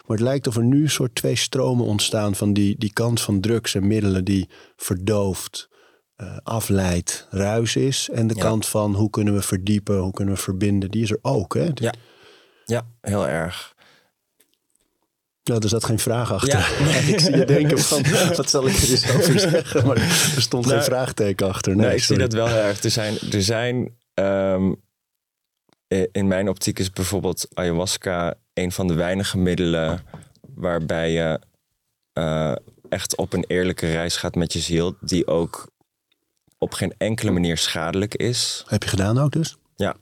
[0.08, 3.22] Maar het lijkt of er nu een soort twee stromen ontstaan van die, die kant
[3.22, 5.70] van drugs en middelen die verdooft,
[6.18, 8.10] uh, afleidt, ruis is.
[8.12, 11.20] En de kant van hoe kunnen we verdiepen, hoe kunnen we verbinden, die is er
[11.22, 11.54] ook.
[11.54, 11.70] Hè?
[11.74, 11.94] Ja.
[12.66, 13.74] ja, heel erg.
[15.44, 16.60] Nou, er zat geen vraag achter.
[16.60, 17.02] Ja, nee.
[17.14, 18.04] ik zie je denken van,
[18.36, 19.88] wat zal ik er eens over zeggen?
[19.88, 19.98] Maar
[20.36, 21.76] er stond geen vraagteken achter.
[21.76, 22.84] Nee, ik zie dat wel heel erg.
[22.84, 24.82] Er zijn, er zijn Um,
[26.12, 30.06] in mijn optiek is bijvoorbeeld ayahuasca een van de weinige middelen
[30.42, 31.40] waarbij je
[32.14, 32.56] uh,
[32.90, 35.72] echt op een eerlijke reis gaat met je ziel, die ook
[36.58, 38.64] op geen enkele manier schadelijk is.
[38.68, 39.58] Heb je gedaan ook dus?
[39.76, 39.96] Ja.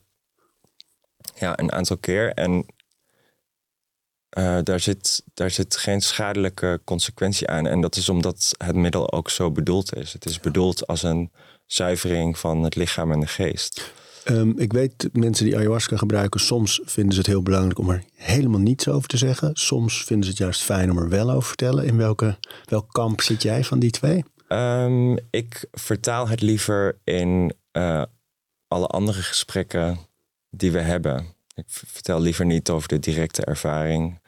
[1.35, 2.33] Ja, een aantal keer.
[2.33, 2.65] En
[4.37, 7.67] uh, daar, zit, daar zit geen schadelijke consequentie aan.
[7.67, 10.13] En dat is omdat het middel ook zo bedoeld is.
[10.13, 11.31] Het is bedoeld als een
[11.65, 13.93] zuivering van het lichaam en de geest.
[14.29, 18.03] Um, ik weet mensen die ayahuasca gebruiken, soms vinden ze het heel belangrijk om er
[18.13, 19.49] helemaal niets over te zeggen.
[19.53, 21.85] Soms vinden ze het juist fijn om er wel over te vertellen.
[21.85, 24.23] In welke, welk kamp zit jij van die twee?
[24.47, 28.03] Um, ik vertaal het liever in uh,
[28.67, 29.99] alle andere gesprekken
[30.49, 31.25] die we hebben.
[31.55, 34.19] Ik vertel liever niet over de directe ervaring,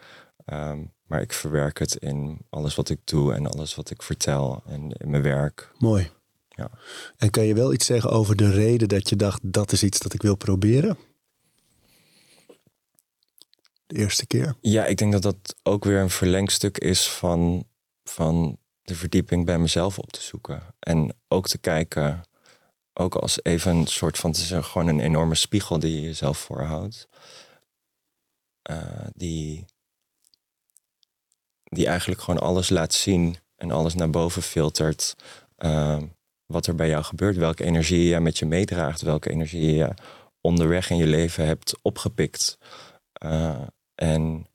[0.46, 4.64] um, maar ik verwerk het in alles wat ik doe en alles wat ik vertel
[4.66, 5.72] en in mijn werk.
[5.78, 6.10] Mooi.
[6.56, 6.72] Ja.
[7.18, 10.00] En kan je wel iets zeggen over de reden dat je dacht, dat is iets
[10.00, 10.98] dat ik wil proberen?
[13.86, 14.56] De eerste keer?
[14.62, 17.68] Ja, ik denk dat dat ook weer een verlengstuk is van,
[18.04, 20.76] van de verdieping bij mezelf op te zoeken.
[20.80, 22.24] En ook te kijken,
[22.94, 26.38] ook als even een soort van, het is gewoon een enorme spiegel die je jezelf
[26.38, 27.08] voorhoudt.
[28.70, 29.66] Uh, die,
[31.64, 35.16] die eigenlijk gewoon alles laat zien en alles naar boven filtert.
[35.58, 36.02] Uh,
[36.54, 39.94] wat er bij jou gebeurt, welke energie je met je meedraagt, welke energie je
[40.42, 42.58] onderweg in je leven hebt opgepikt.
[43.26, 43.62] Uh,
[43.96, 44.48] en,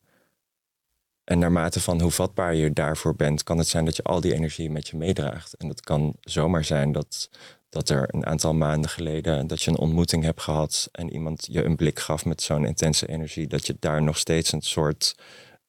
[1.25, 4.35] en naarmate van hoe vatbaar je daarvoor bent, kan het zijn dat je al die
[4.35, 5.57] energie met je meedraagt.
[5.57, 7.31] En dat kan zomaar zijn dat,
[7.69, 11.65] dat er een aantal maanden geleden dat je een ontmoeting hebt gehad en iemand je
[11.65, 15.15] een blik gaf met zo'n intense energie, dat je daar nog steeds een soort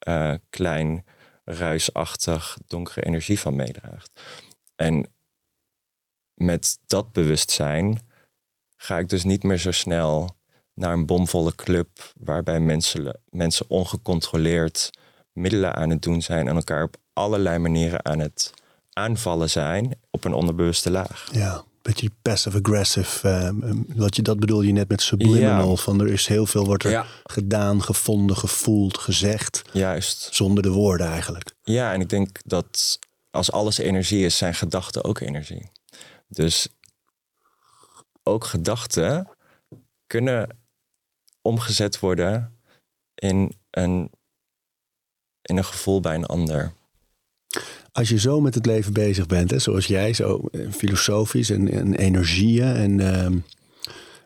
[0.07, 1.05] uh, klein
[1.43, 4.21] ruisachtig donkere energie van meedraagt.
[4.75, 5.07] En
[6.39, 7.99] met dat bewustzijn
[8.75, 10.38] ga ik dus niet meer zo snel
[10.73, 14.89] naar een bomvolle club waarbij mensen, mensen ongecontroleerd
[15.34, 18.54] middelen aan het doen zijn en elkaar op allerlei manieren aan het
[18.93, 21.28] aanvallen zijn op een onderbewuste laag.
[21.32, 23.28] Ja, beetje passive-aggressive.
[23.28, 25.78] Uh, wat je, dat bedoel je net met subliminal.
[25.78, 29.62] Van er is heel veel wordt er gedaan, gevonden, gevoeld, gezegd.
[29.71, 30.30] Juist.
[30.32, 31.54] Zonder de woorden eigenlijk.
[31.62, 32.99] Ja, en ik denk dat
[33.32, 35.69] als alles energie is, zijn gedachten ook energie.
[36.29, 36.67] Dus
[38.23, 39.29] ook gedachten
[40.07, 40.59] kunnen
[41.41, 42.59] omgezet worden
[43.15, 44.11] in een,
[45.41, 46.73] in een gevoel bij een ander.
[47.91, 51.71] Als je zo met het leven bezig bent, hè, zoals jij, zo eh, filosofisch en,
[51.71, 53.41] en energieën, en, uh,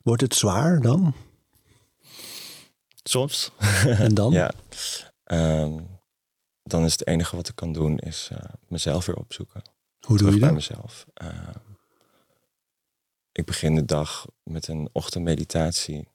[0.03, 1.13] wordt het zwaar dan?
[3.03, 3.51] Soms.
[3.83, 4.31] En dan?
[4.41, 4.51] ja.
[5.23, 5.79] Ehm,
[6.63, 9.61] dan is het enige wat ik kan doen, is uh, mezelf weer opzoeken.
[9.99, 10.41] Hoe doe je dat?
[10.41, 11.05] bij mezelf.
[11.13, 11.72] Ehm,
[13.33, 16.07] ik begin de dag met een ochtendmeditatie,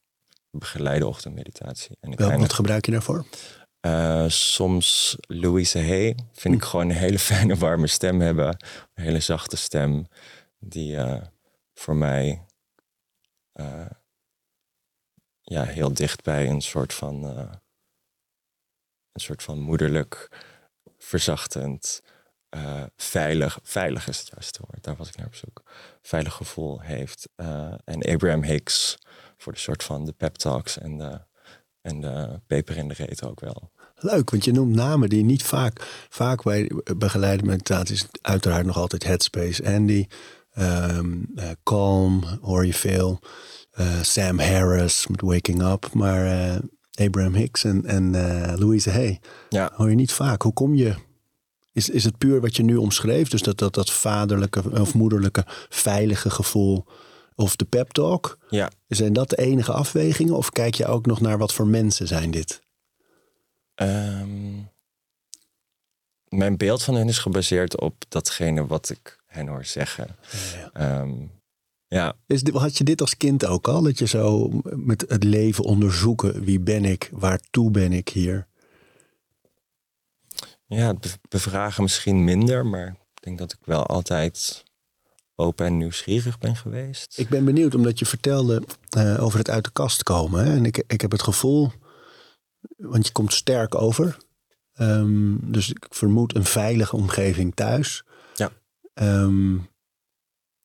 [0.50, 1.96] begeleide ochtendmeditatie.
[2.00, 3.26] En ik Wel, wat gebruik je daarvoor?
[3.86, 6.66] Uh, soms Louise Hay vind ik hm.
[6.66, 8.46] gewoon een hele fijne warme stem hebben.
[8.94, 10.06] Een hele zachte stem
[10.58, 11.22] die uh,
[11.74, 12.46] voor mij
[13.54, 13.86] uh,
[15.40, 17.24] ja, heel dicht bij een soort van
[19.12, 20.28] een soort van moederlijk,
[20.98, 22.02] verzachtend,
[22.96, 25.62] veilig, veilig is het juiste woord, daar was ik naar op zoek,
[26.02, 27.28] veilig gevoel heeft.
[27.84, 28.98] en Abraham Hicks
[29.36, 31.26] voor de soort van de pep talks en de
[31.82, 33.70] en de peper in de reet ook wel.
[33.94, 39.04] Leuk, want je noemt namen die niet vaak, vaak bij begeleide meditaties, uiteraard nog altijd
[39.04, 40.06] Headspace, Andy,
[40.58, 43.20] um, uh, Calm hoor je veel,
[44.02, 46.60] Sam Harris met Waking Up, maar
[46.94, 48.10] Abraham Hicks en, en
[48.58, 49.72] Louise Hay ja.
[49.74, 50.42] hoor je niet vaak.
[50.42, 50.94] Hoe kom je?
[51.78, 55.44] Is, is het puur wat je nu omschreef, dus dat, dat, dat vaderlijke of moederlijke
[55.68, 56.84] veilige gevoel?
[57.38, 58.38] of de pep talk.
[58.50, 58.70] Ja.
[58.88, 62.30] Zijn dat de enige afwegingen of kijk je ook nog naar wat voor mensen zijn
[62.30, 62.62] dit?
[63.74, 64.70] Um,
[66.28, 70.16] mijn beeld van hen is gebaseerd op datgene wat ik hen hoor zeggen.
[70.54, 70.70] Ja.
[70.72, 71.12] Ehm,
[71.86, 72.16] ja.
[72.26, 73.82] Is, had je dit als kind ook al?
[73.82, 78.46] Dat je zo met het leven onderzoeken, wie ben ik, waartoe ben ik hier?
[80.68, 80.94] Ja,
[81.28, 84.64] bevragen misschien minder, maar ik denk dat ik wel altijd
[85.34, 87.18] open en nieuwsgierig ben geweest.
[87.18, 88.62] Ik ben benieuwd omdat je vertelde
[88.96, 90.44] uh, over het uit de kast komen.
[90.44, 90.52] Hè?
[90.52, 91.72] En ik, ik heb het gevoel,
[92.76, 94.16] want je komt sterk over.
[94.80, 98.04] Um, dus ik vermoed een veilige omgeving thuis.
[98.34, 98.50] Ja.
[98.94, 99.68] Um,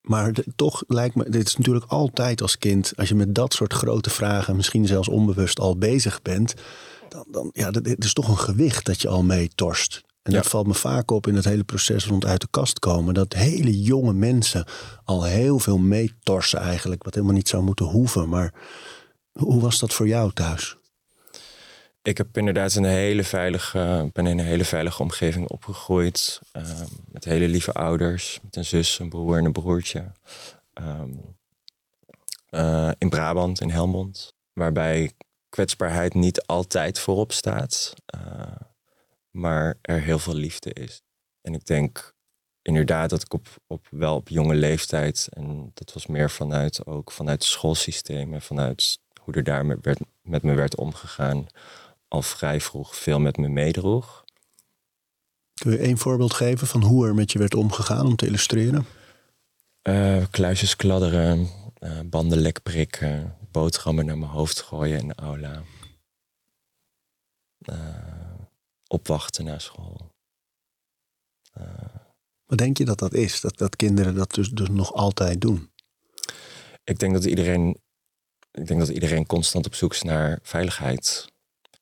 [0.01, 3.53] maar de, toch lijkt me, dit is natuurlijk altijd als kind, als je met dat
[3.53, 6.53] soort grote vragen, misschien zelfs onbewust al bezig bent,
[7.13, 10.03] dan, dan ja, het is toch een gewicht dat je al mee torst.
[10.21, 13.13] En dat valt me vaak op in het hele proces rond uit de kast komen.
[13.13, 14.65] Dat hele jonge mensen
[15.03, 17.03] al heel veel meetorsen eigenlijk.
[17.03, 18.29] Wat helemaal niet zou moeten hoeven.
[18.29, 18.53] Maar
[19.31, 20.77] hoe was dat voor jou thuis?
[22.01, 26.41] Ik heb inderdaad een hele veilige, ben in een hele veilige omgeving opgegroeid.
[26.51, 28.39] Ehm, met hele lieve ouders.
[28.43, 30.11] Met een zus, een broer en een broertje.
[30.73, 31.09] Ehm,
[32.49, 34.33] eh, in Brabant, in Helmond.
[34.53, 35.11] Waarbij
[35.53, 37.93] kwetsbaarheid niet altijd voorop staat.
[38.15, 38.21] Uh,
[39.29, 41.01] maar er heel veel liefde is.
[41.41, 42.13] En ik denk
[42.61, 47.11] inderdaad dat ik op, op wel op jonge leeftijd, en dat was meer vanuit ook
[47.11, 51.45] vanuit het schoolsysteem en vanuit hoe er daar met, werd, met me werd omgegaan,
[52.07, 54.23] al vrij vroeg veel met me meedroeg.
[55.53, 58.85] Kun je één voorbeeld geven van hoe er met je werd omgegaan om te illustreren?
[59.83, 65.63] Uh, kluisjes kladderen, uh, banden lek prikken, boterhammen naar mijn hoofd gooien in de aula.
[67.59, 68.39] Uh,
[68.87, 70.15] opwachten naar school.
[71.57, 71.95] Uh,
[72.45, 73.41] Wat denk je dat dat is?
[73.41, 75.71] Dat, dat kinderen dat dus, dus nog altijd doen?
[76.83, 77.81] Ik denk dat iedereen,
[78.51, 81.31] ik denk dat iedereen constant op zoek is naar veiligheid.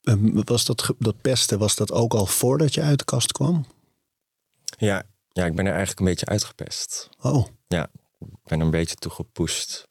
[0.01, 3.65] Um, was dat, dat pesten, was dat ook al voordat je uit de kast kwam?
[4.77, 7.09] Ja, ja, ik ben er eigenlijk een beetje uitgepest.
[7.21, 7.47] Oh.
[7.67, 9.89] Ja, ik ben er een beetje toe gepusht.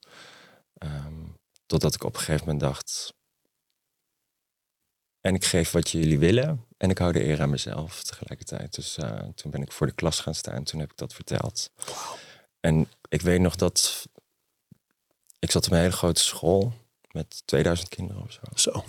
[0.79, 1.30] Um,
[1.71, 3.15] totdat ik op een gegeven moment dacht,
[5.21, 6.67] en ik geef wat jullie willen.
[6.77, 8.75] En ik hou de eer aan mezelf tegelijkertijd.
[8.75, 10.65] Dus uh, toen ben ik voor de klas gaan staan.
[10.65, 11.71] Toen heb ik dat verteld.
[12.61, 14.07] En ik weet nog dat...
[15.39, 16.73] Ik zat op een hele grote school.
[17.11, 18.41] Met 2000 kinderen of zo.
[18.55, 18.85] Zo.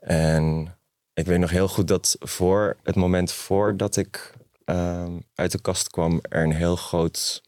[0.00, 0.76] En
[1.14, 5.90] ik weet nog heel goed dat voor het moment voordat ik uh, uit de kast
[5.90, 6.18] kwam...
[6.22, 7.42] er een heel groot...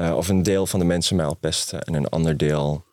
[0.00, 1.82] Uh, of een deel van de mensen mij al pesten.
[1.82, 2.84] En een ander deel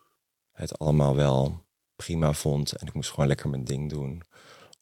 [0.52, 2.72] het allemaal wel prima vond.
[2.72, 4.24] En ik moest gewoon lekker mijn ding doen.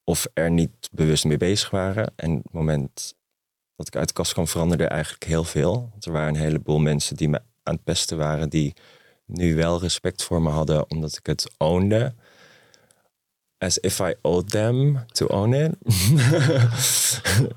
[0.03, 2.13] of er niet bewust mee bezig waren.
[2.15, 3.15] En het moment
[3.75, 5.89] dat ik uit de kast kwam veranderde eigenlijk heel veel.
[5.91, 8.73] Want er waren een heleboel mensen die me aan het pesten waren, die
[9.25, 12.15] nu wel respect voor me hadden omdat ik het ownde.
[13.57, 15.75] As if I owed them to own it.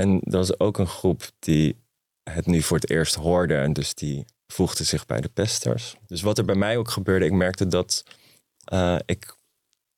[0.00, 1.76] en er was ook een groep die
[2.28, 3.56] het nu voor het eerst hoorde.
[3.56, 5.96] En dus die voegde zich bij de pesters.
[6.06, 8.04] Dus wat er bij mij ook gebeurde, ik merkte dat
[8.72, 9.36] uh, ik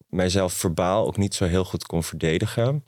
[0.07, 2.85] mijzelf verbaal ook niet zo heel goed kon verdedigen.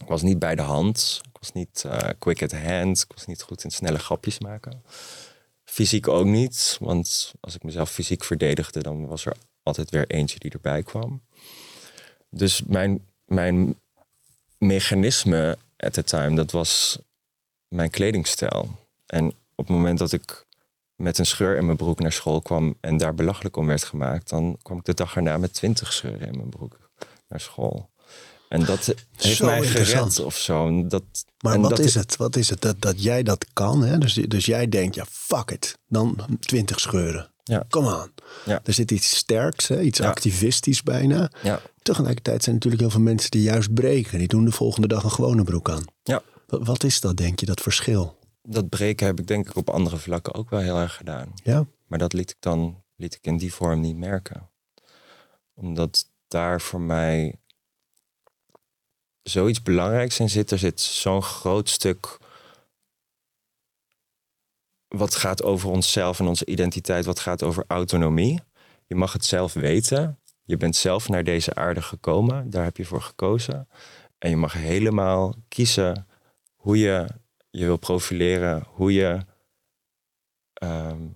[0.00, 1.20] Ik was niet bij de hand.
[1.22, 3.00] Ik was niet uh, quick at hand.
[3.00, 4.82] Ik was niet goed in snelle grapjes maken.
[5.64, 10.38] Fysiek ook niet, want als ik mezelf fysiek verdedigde, dan was er altijd weer eentje
[10.38, 11.22] die erbij kwam.
[12.30, 13.80] Dus mijn, mijn
[14.58, 16.98] mechanisme at the time, dat was
[17.70, 18.68] mijn kledingstijl.
[19.06, 20.46] En op het moment dat ik
[20.96, 24.28] met een scheur in mijn broek naar school kwam en daar belachelijk om werd gemaakt,
[24.28, 26.90] dan kwam ik de dag erna met twintig scheuren in mijn broek
[27.28, 27.90] naar school.
[28.48, 30.86] En dat heeft mij gered of zo.
[30.86, 31.02] Dat,
[31.40, 32.16] maar wat is het?
[32.16, 32.60] Wat is het?
[32.60, 33.82] Dat, dat jij dat kan.
[33.82, 33.98] Hè?
[33.98, 35.78] Dus, dus jij denkt, ja, fuck it.
[35.88, 37.30] Dan twintig scheuren.
[37.42, 37.66] Ja.
[37.70, 38.10] On.
[38.44, 38.60] Ja.
[38.64, 39.80] Er zit iets sterks, hè?
[39.80, 41.30] iets activistisch bijna.
[41.42, 41.60] Ja.
[41.82, 44.18] Tegelijkertijd zijn er natuurlijk heel veel mensen die juist breken.
[44.18, 45.84] Die doen de volgende dag een gewone broek aan.
[46.02, 46.22] Ja.
[46.50, 48.18] Wat, is dat, denk je, dat verschil?
[48.42, 51.32] Dat breken heb ik denk ik op andere vlakken ook wel heel erg gedaan.
[51.42, 51.66] Ja.
[51.86, 54.50] Maar dat liet ik dan liet ik in die vorm niet merken.
[55.54, 57.34] Omdat daar voor mij
[59.22, 60.50] zoiets belangrijks in zit.
[60.50, 62.18] Er zit zo'n groot stuk
[64.88, 68.40] wat gaat over onszelf en onze identiteit, wat gaat over autonomie.
[68.86, 70.18] Je mag het zelf weten.
[70.44, 73.68] Je bent zelf naar deze aarde gekomen, daar heb je voor gekozen.
[74.18, 76.06] En je mag helemaal kiezen
[76.60, 77.06] hoe je
[77.50, 79.20] je wil profileren, hoe je,
[80.52, 81.06] ehm,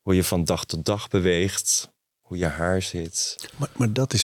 [0.00, 3.48] hoe je van dag tot dag beweegt, hoe je haar zit.
[3.56, 4.22] Maar, maar dat is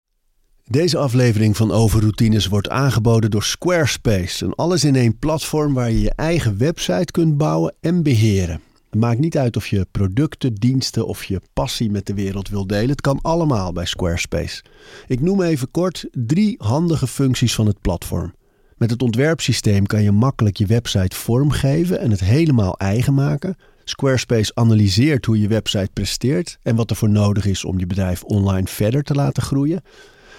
[0.64, 4.44] deze aflevering van Overroutines wordt aangeboden door Squarespace.
[4.44, 8.60] Een alles-in-één platform waar je je eigen website kunt bouwen en beheren.
[8.90, 12.66] Het maakt niet uit of je producten, diensten of je passie met de wereld wil
[12.66, 12.90] delen.
[12.90, 14.64] Het kan allemaal bij Squarespace.
[15.06, 18.34] Ik noem even kort drie handige functies van het platform.
[18.78, 23.56] Met het ontwerpsysteem kan je makkelijk je website vormgeven en het helemaal eigen maken.
[23.84, 28.22] Squarespace analyseert hoe je website presteert en wat er voor nodig is om je bedrijf
[28.22, 29.82] online verder te laten groeien.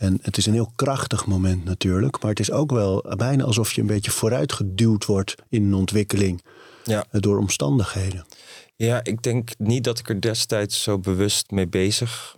[0.00, 3.72] En het is een heel krachtig moment natuurlijk, maar het is ook wel bijna alsof
[3.72, 6.42] je een beetje vooruit geduwd wordt in een ontwikkeling
[6.84, 7.04] ja.
[7.10, 8.26] door omstandigheden.
[8.76, 12.36] Ja, ik denk niet dat ik er destijds zo bewust mee bezig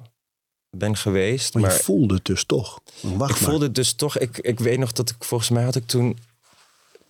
[0.70, 1.54] ben geweest.
[1.54, 2.80] Maar, je voelde het dus toch.
[3.00, 4.18] Wacht ik voelde het dus toch.
[4.18, 6.18] Ik, ik weet nog dat ik volgens mij had ik toen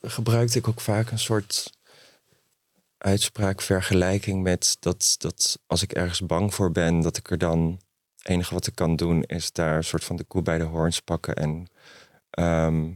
[0.02, 1.70] gebruikte ik ook vaak een soort
[2.98, 7.80] uitspraak vergelijking met dat, dat als ik ergens bang voor ben, dat ik er dan
[8.22, 11.00] enige wat ik kan doen is daar een soort van de koe bij de hoorns
[11.00, 11.66] pakken en
[12.30, 12.90] ehm,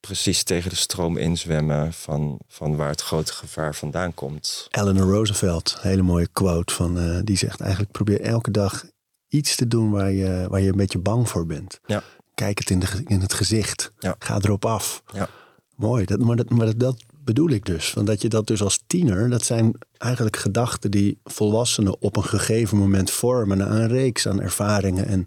[0.00, 4.66] precies tegen de stroom inzwemmen van, van waar het grote gevaar vandaan komt.
[4.70, 8.84] Eleanor Roosevelt, hele mooie quote van uh, die zegt eigenlijk probeer elke dag
[9.28, 11.80] iets te doen waar je, waar je een beetje bang voor bent.
[11.86, 12.02] Ja.
[12.34, 13.92] Kijk het in, de, in het gezicht.
[13.98, 14.16] Ja.
[14.18, 15.02] Ga erop af.
[15.12, 15.28] Ja.
[15.76, 17.04] Mooi, dat, maar, dat, maar dat,
[17.34, 17.92] bedoel ik dus.
[17.92, 22.24] Want dat je dat dus als tiener, dat zijn eigenlijk gedachten die volwassenen op een
[22.24, 25.26] gegeven moment vormen na een reeks aan ervaringen en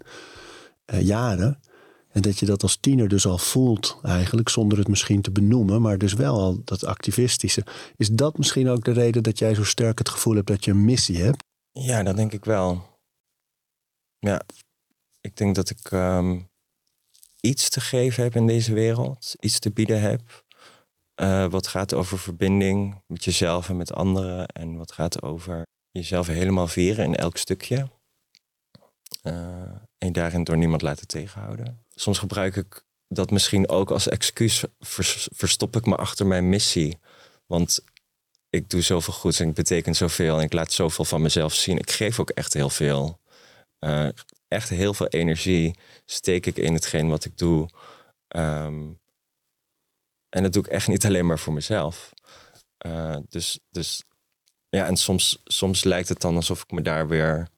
[0.94, 1.60] uh, jaren.
[2.08, 5.82] En dat je dat als tiener dus al voelt eigenlijk, zonder het misschien te benoemen,
[5.82, 7.64] maar dus wel al dat activistische.
[7.96, 10.70] Is dat misschien ook de reden dat jij zo sterk het gevoel hebt dat je
[10.70, 11.44] een missie hebt?
[11.72, 12.98] Ja, dat denk ik wel.
[14.18, 14.42] Ja,
[15.20, 16.40] ik denk dat ik ehm,
[17.40, 20.44] iets te geven heb in deze wereld, iets te bieden heb.
[21.22, 24.46] Uh, wat gaat over verbinding met jezelf en met anderen.
[24.46, 27.88] En wat gaat over jezelf helemaal vieren in elk stukje.
[29.22, 29.32] Uh,
[29.98, 31.84] en daarin door niemand laten tegenhouden.
[31.94, 34.64] Soms gebruik ik dat misschien ook als excuus.
[35.34, 36.98] verstop ik me achter mijn missie.
[37.46, 37.84] Want
[38.50, 40.38] ik doe zoveel goeds en ik betekent zoveel.
[40.38, 41.78] En ik laat zoveel van mezelf zien.
[41.78, 43.20] Ik geef ook echt heel veel.
[43.80, 44.08] Uh,
[44.48, 47.68] echt heel veel energie steek ik in hetgeen wat ik doe.
[48.36, 49.00] Um,
[50.32, 52.12] en dat doe ik echt niet alleen maar voor mezelf.
[52.86, 54.02] Uh, dus, dus
[54.68, 57.48] ja, en soms, soms lijkt het dan alsof ik me daar weer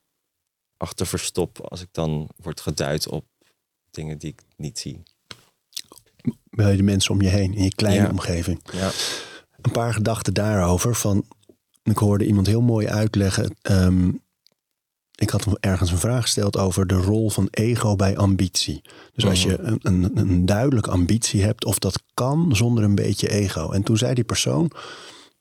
[0.77, 3.25] achter verstop als ik dan word geduid op
[3.91, 5.03] dingen die ik niet zie.
[6.51, 8.11] Bij de mensen om je heen, in je kleine Ja.
[8.11, 8.61] omgeving.
[8.73, 8.91] Ja.
[9.61, 10.95] Een paar gedachten daarover.
[10.95, 11.27] Van,
[11.83, 13.57] ik hoorde iemand heel mooi uitleggen.
[13.63, 14.11] ehm,
[15.15, 18.83] ik had hem ergens een vraag gesteld over de rol van ego bij ambitie.
[19.15, 23.31] Dus als je een, een, een duidelijke ambitie hebt, of dat kan zonder een beetje
[23.31, 23.71] ego.
[23.71, 24.71] En toen zei die persoon: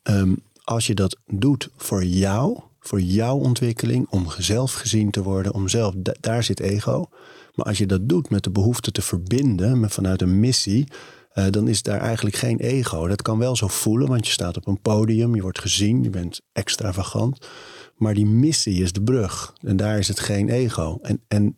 [0.03, 5.53] ehm, als je dat doet voor jou, voor jouw ontwikkeling, om zelf gezien te worden,
[5.53, 7.09] om zelf, da- daar zit ego.
[7.53, 10.87] Maar als je dat doet met de behoefte te verbinden, met, vanuit een missie,
[11.31, 13.07] eh, dan is daar eigenlijk geen ego.
[13.07, 16.09] Dat kan wel zo voelen, want je staat op een podium, je wordt gezien, je
[16.09, 17.47] bent extravagant.
[17.95, 19.53] Maar die missie is de brug.
[19.61, 20.99] En daar is het geen ego.
[21.01, 21.55] En, en,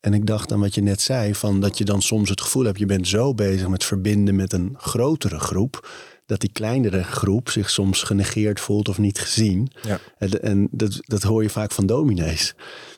[0.00, 2.64] en ik dacht aan wat je net zei, van dat je dan soms het gevoel
[2.64, 5.88] hebt, je bent zo bezig met verbinden met een grotere groep,
[6.26, 9.70] dat die kleinere groep zich soms genegeerd voelt of niet gezien.
[9.82, 10.00] Ja.
[10.18, 12.54] En, en dat, dat hoor je vaak van dominees.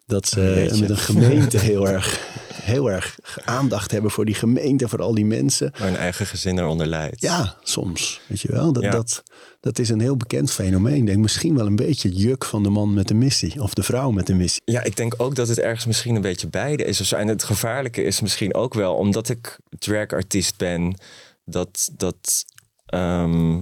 [0.08, 0.80] Dat ze jeetje.
[0.80, 5.24] met een gemeente heel erg, heel erg aandacht hebben voor die gemeente, voor al die
[5.24, 5.72] mensen.
[5.78, 7.20] Waar hun eigen gezin eronder leidt.
[7.20, 8.20] Ja, soms.
[8.26, 8.90] Weet je wel, dat, Ja.
[8.90, 9.22] dat,
[9.60, 10.94] dat is een heel bekend fenomeen.
[10.94, 13.62] Ik denk misschien wel een beetje het juk van de man met de missie.
[13.62, 14.62] Of de vrouw met de missie.
[14.64, 17.00] Ja, ik denk ook dat het ergens misschien een beetje beide is.
[17.00, 17.16] of zo.
[17.16, 20.96] En het gevaarlijke is misschien ook wel, omdat ik dragartiest ben,
[21.44, 22.44] dat, dat
[22.86, 23.60] ehm,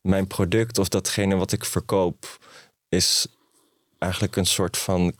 [0.00, 2.38] mijn product of datgene wat ik verkoop,
[2.88, 3.26] is
[3.98, 5.12] eigenlijk een soort van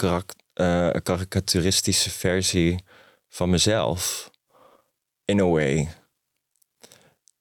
[0.59, 2.85] eh, karikaturistische versie
[3.29, 4.31] van mezelf.
[5.25, 5.89] In a way.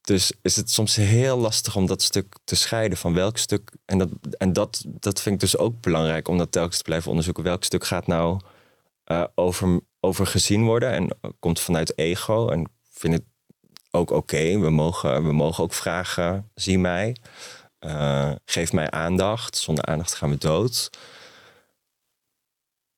[0.02, 3.72] Dus is het soms heel lastig om dat stuk te scheiden van welk stuk.
[3.86, 7.10] En dat, en dat, dat vind ik dus ook belangrijk om dat telkens te blijven
[7.10, 7.44] onderzoeken.
[7.44, 8.40] Welk stuk gaat nou
[9.04, 12.50] eh, over, over gezien worden en komt vanuit ego.
[12.50, 13.24] En vind het
[13.92, 14.60] ook oké.
[14.60, 17.16] We, mogen, we mogen ook vragen: zie mij.
[17.80, 19.58] Eh, geef mij aandacht.
[19.58, 20.90] Zonder aandacht gaan we dood.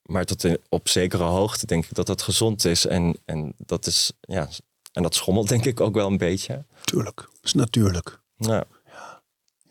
[0.10, 2.86] Maar tot in, op zekere hoogte denk ik dat dat gezond is.
[2.86, 4.50] En, en, dat, is, ja,
[4.94, 6.66] en dat schommelt denk ik ook wel een beetje.
[6.84, 8.20] Tuurlijk, dat is natuurlijk.
[8.38, 8.64] Nou,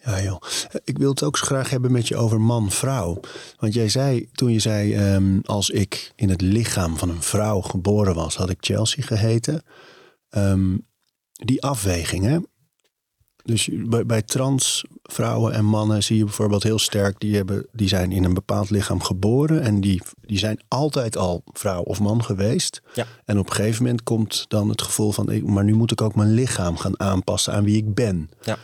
[0.05, 0.43] Ja, joh.
[0.84, 3.20] Ik wil het ook zo graag hebben met je over man-vrouw.
[3.57, 7.61] Want jij zei, toen je zei, ehm, als ik in het lichaam van een vrouw
[7.61, 9.62] geboren was, had ik Chelsea geheten.
[10.28, 10.76] Ehm,
[11.32, 12.39] die afweging, hè?
[13.49, 17.88] Dus bij, bij trans vrouwen en mannen zie je bijvoorbeeld heel sterk, die, hebben, die
[17.88, 22.24] zijn in een bepaald lichaam geboren en die, die zijn altijd al vrouw of man
[22.24, 22.82] geweest.
[22.94, 23.07] Ja.
[23.24, 26.01] En op een gegeven moment komt dan het gevoel van, ik- maar nu moet ik
[26.01, 28.30] ook mijn lichaam gaan aanpassen aan wie ik ben.
[28.42, 28.57] ja.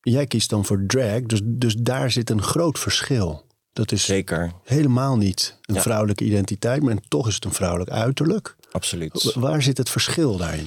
[0.00, 3.46] Jij kiest dan voor drag, dus, dus daar zit een groot verschil.
[3.72, 4.52] Dat is zeker.
[4.64, 5.80] helemaal niet een Ja.
[5.80, 8.56] vrouwelijke identiteit, maar toch is het een vrouwelijk uiterlijk.
[8.72, 9.32] Absoluut.
[9.34, 10.66] Waar zit het verschil daarin?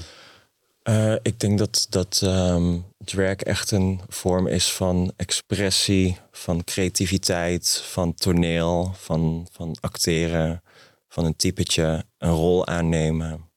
[0.83, 7.81] Eh, ik denk dat, dat ehm, drag echt een vorm is van expressie, van creativiteit,
[7.85, 10.63] van toneel, van, van acteren,
[11.07, 13.49] van een typetje, een rol aannemen.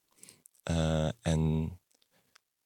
[0.63, 1.73] Eh, en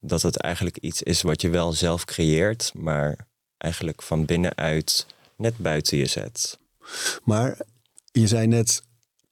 [0.00, 3.26] dat het eigenlijk iets is wat je wel zelf creëert, maar
[3.58, 5.06] eigenlijk van binnenuit
[5.36, 6.58] net buiten je zet.
[7.24, 7.60] Maar
[8.12, 8.82] je zei net,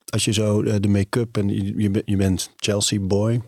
[0.09, 3.41] als je zo eh, de make-up en je, je, bent- Chelsea boy,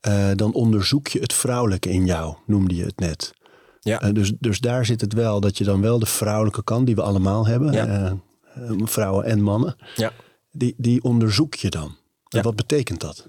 [0.00, 3.32] eh, dan onderzoek je het vrouwelijke in jou, noemde je het net.
[3.80, 4.00] Ja.
[4.00, 6.94] Eh, dus, dus daar zit het wel, dat je dan wel de vrouwelijke kant die
[6.94, 8.16] we allemaal hebben, Ja.
[8.84, 10.12] vrouwen en mannen, Ja.
[10.50, 11.86] die, die onderzoek je dan.
[12.28, 12.42] En Ja.
[12.42, 13.28] wat betekent dat?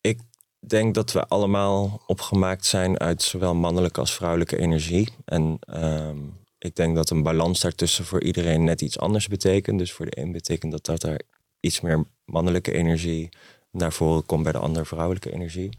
[0.00, 0.20] Ik
[0.58, 5.12] denk dat we allemaal opgemaakt zijn uit zowel mannelijke als vrouwelijke energie.
[5.24, 6.16] En ehm,
[6.58, 9.78] ik denk dat een balans daartussen voor iedereen net iets anders betekent.
[9.78, 11.20] Dus voor de een betekent dat dat er
[11.66, 13.28] iets meer mannelijke energie
[13.70, 15.78] naar voren komt bij de ander vrouwelijke energie.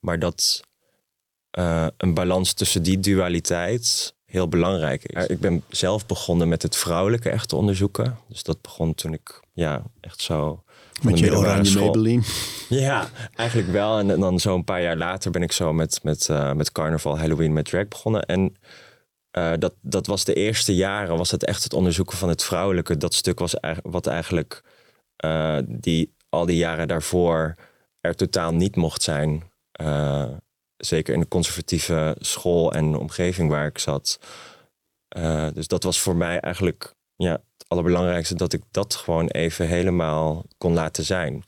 [0.00, 0.62] Maar dat
[1.50, 5.26] eh, een balans tussen die dualiteit heel belangrijk is.
[5.26, 8.18] Ik ben zelf begonnen met het vrouwelijke echt te onderzoeken.
[8.28, 10.62] Dus dat begon toen ik ja, echt zo...
[11.02, 12.22] Met je oranje Maybelline.
[12.68, 13.98] ja, eigenlijk wel.
[13.98, 17.52] En dan zo'n paar jaar later ben ik zo met, met, eh, met carnaval, Halloween,
[17.52, 18.22] met drag begonnen.
[18.22, 18.56] En
[19.30, 22.96] eh, dat, dat was de eerste jaren, was het echt het onderzoeken van het vrouwelijke.
[22.96, 24.62] Dat stuk was eigenlijk, wat eigenlijk
[25.22, 27.54] eh, die, al die jaren daarvoor
[28.00, 29.50] er totaal niet mocht zijn.
[29.72, 30.30] Eh,
[30.76, 34.18] zeker in de conservatieve school en omgeving waar ik zat.
[35.08, 39.66] Eh, dus dat was voor mij eigenlijk ja, het allerbelangrijkste dat ik dat gewoon even
[39.66, 41.44] helemaal kon laten zijn.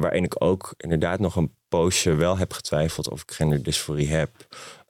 [0.00, 4.30] Waarin ik ook inderdaad nog een poosje wel heb getwijfeld of ik genderdysforie heb.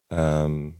[0.06, 0.70] Ehm,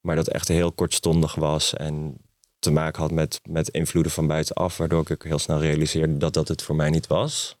[0.00, 2.16] maar dat echt heel kortstondig was en
[2.58, 6.48] te maken had met, met invloeden van buitenaf, waardoor ik heel snel realiseerde dat dat
[6.48, 7.56] het voor mij niet was.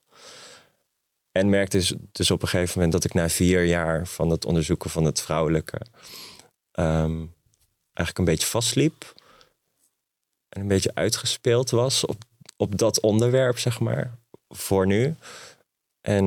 [1.32, 4.44] En merkte dus, dus op een gegeven moment dat ik na vier jaar van het
[4.44, 5.80] onderzoeken van het vrouwelijke
[6.70, 7.24] ehm,
[7.92, 9.14] eigenlijk een beetje vastliep.
[10.48, 12.24] En een beetje uitgespeeld was op,
[12.56, 14.18] op dat onderwerp, zeg maar,
[14.48, 15.14] voor nu.
[16.00, 16.24] En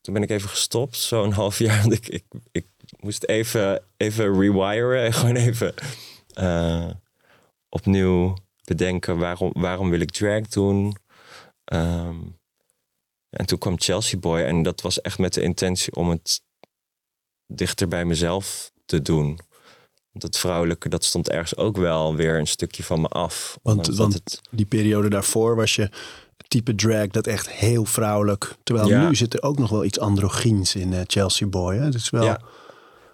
[0.00, 1.80] toen ben ik even gestopt, zo'n half jaar.
[1.80, 2.66] Want ik, ik, ik
[3.00, 5.74] moest even, even rewiren en gewoon even
[6.34, 6.90] uh,
[7.68, 10.96] opnieuw bedenken waarom, waarom wil ik drag doen.
[11.72, 12.36] Um,
[13.30, 16.42] en toen kwam Chelsea Boy en dat was echt met de intentie om het
[17.46, 19.38] dichter bij mezelf te doen.
[20.10, 23.58] Want het vrouwelijke, dat stond ergens ook wel weer een stukje van me af.
[23.62, 24.40] Want, want het...
[24.50, 25.90] die periode daarvoor was je
[26.48, 28.54] type drag dat echt heel vrouwelijk.
[28.62, 31.76] Terwijl nu zit er ook nog wel iets androgyns in uh, Chelsea Boy.
[31.76, 31.84] Hè?
[31.84, 32.24] Het is wel...
[32.24, 32.40] Ja.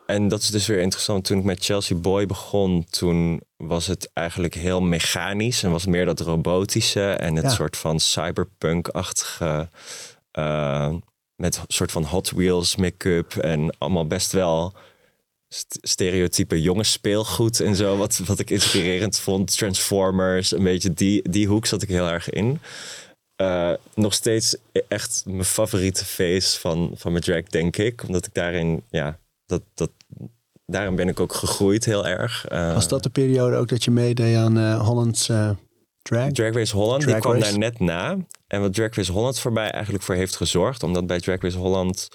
[0.07, 1.25] En dat is dus weer interessant.
[1.25, 5.63] Toen ik met Chelsea Boy begon, toen was het eigenlijk heel mechanisch.
[5.63, 9.69] En was meer dat robotische en het soort van cyberpunk-achtige.
[10.39, 10.95] Uh,
[11.37, 14.73] met een soort van Hot Wheels make-up en allemaal best wel
[15.83, 17.97] stereotype jonge speelgoed en zo.
[17.97, 19.57] Wat, wat ik inspirerend vond.
[19.57, 22.61] Transformers, een beetje die, die hoek zat ik heel erg in.
[23.37, 24.57] Uh, nog steeds
[24.89, 28.03] echt mijn favoriete face van, van mijn drag, denk ik.
[28.07, 29.91] Omdat ik daarin, ja, dat, dat,
[30.67, 32.47] daarom ben ik ook gegroeid heel erg.
[32.53, 35.27] Uh, Was dat de periode ook dat je meedeed aan uh, Holland's
[36.03, 36.31] Drag?
[36.33, 38.17] Drag Race Holland, Drag die kwam daar net na.
[38.47, 41.59] En wat Drag Race Holland voor mij eigenlijk voor heeft gezorgd, omdat bij Drag Race
[41.59, 42.09] Holland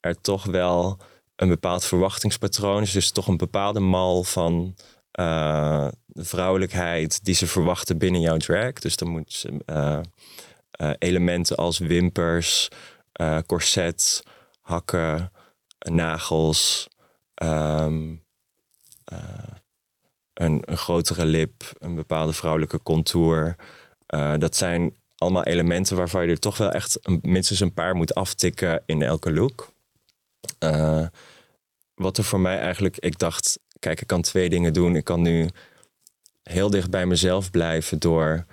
[0.00, 0.98] er toch wel
[1.36, 2.92] een bepaald verwachtingspatroon is.
[2.92, 4.74] Dus toch een bepaalde mal van
[6.12, 8.72] vrouwelijkheid die ze verwachten binnen jouw drag.
[8.72, 9.60] Dus dan moet ze
[10.98, 12.68] elementen als wimpers,
[13.46, 14.22] corset,
[14.60, 15.32] hakken,
[15.90, 16.88] nagels,
[17.42, 18.24] um,
[20.34, 23.56] een, een, grotere lip, een bepaalde vrouwelijke contour.
[24.38, 28.14] dat zijn allemaal elementen waarvan je er toch wel echt een, minstens een paar moet
[28.14, 29.72] aftikken in elke look.
[30.58, 31.06] Uh,
[31.94, 34.96] wat er voor mij eigenlijk, ik dacht, kijk, ik kan twee dingen doen.
[34.96, 35.48] Ik kan nu
[36.42, 38.44] heel dicht bij mezelf blijven door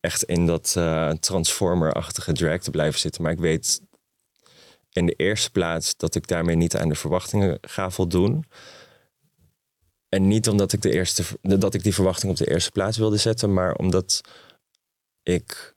[0.00, 3.22] echt in dat uh, transformer-achtige drag te blijven zitten.
[3.22, 3.80] Maar ik weet
[4.92, 8.44] in de eerste plaats dat ik daarmee niet aan de verwachtingen ga voldoen.
[10.08, 13.16] En niet omdat ik, de eerste, dat ik die verwachting op de eerste plaats wilde
[13.16, 14.20] zetten, maar omdat
[15.22, 15.76] ik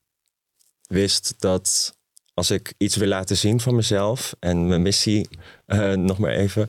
[0.88, 1.96] wist dat
[2.34, 5.28] als ik iets wil laten zien van mezelf en mijn missie,
[5.66, 6.68] uh, nog maar even,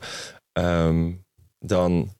[0.54, 1.12] Ehm,
[1.58, 2.14] dan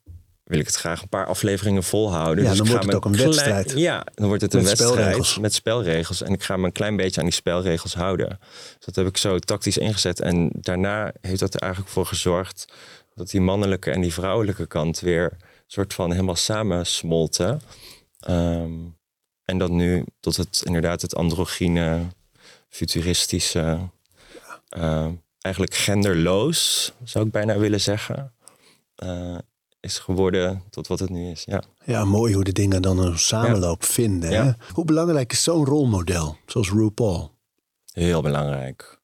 [0.45, 2.45] wil ik het graag een paar afleveringen volhouden.
[2.45, 3.73] Ja, dus dan wordt het ook een wedstrijd.
[3.77, 6.23] Ja, dan wordt het een wedstrijd met spelregels.
[6.23, 8.39] En ik ga me een klein beetje aan die spelregels houden.
[8.77, 10.21] Dus dat heb ik zo tactisch ingezet.
[10.21, 12.73] En daarna heeft dat er eigenlijk voor gezorgd
[13.15, 15.37] dat die mannelijke en die vrouwelijke kant weer
[15.67, 17.61] soort van helemaal samen smolten.
[18.21, 18.73] Ehm,
[19.45, 22.01] en dat nu tot het inderdaad het androgyne,
[22.69, 23.79] futuristische.
[24.77, 25.09] Uh,
[25.41, 28.35] eigenlijk genderloos, zou ik bijna willen zeggen,
[29.05, 29.39] uh,
[29.85, 31.43] is geworden tot wat het nu is.
[31.45, 34.45] Ja, ja mooi hoe de dingen dan een samenloop vinden.
[34.45, 34.53] Hè?
[34.73, 37.33] Hoe belangrijk is zo'n rolmodel, zoals RuPaul?
[37.93, 39.03] Heel belangrijk.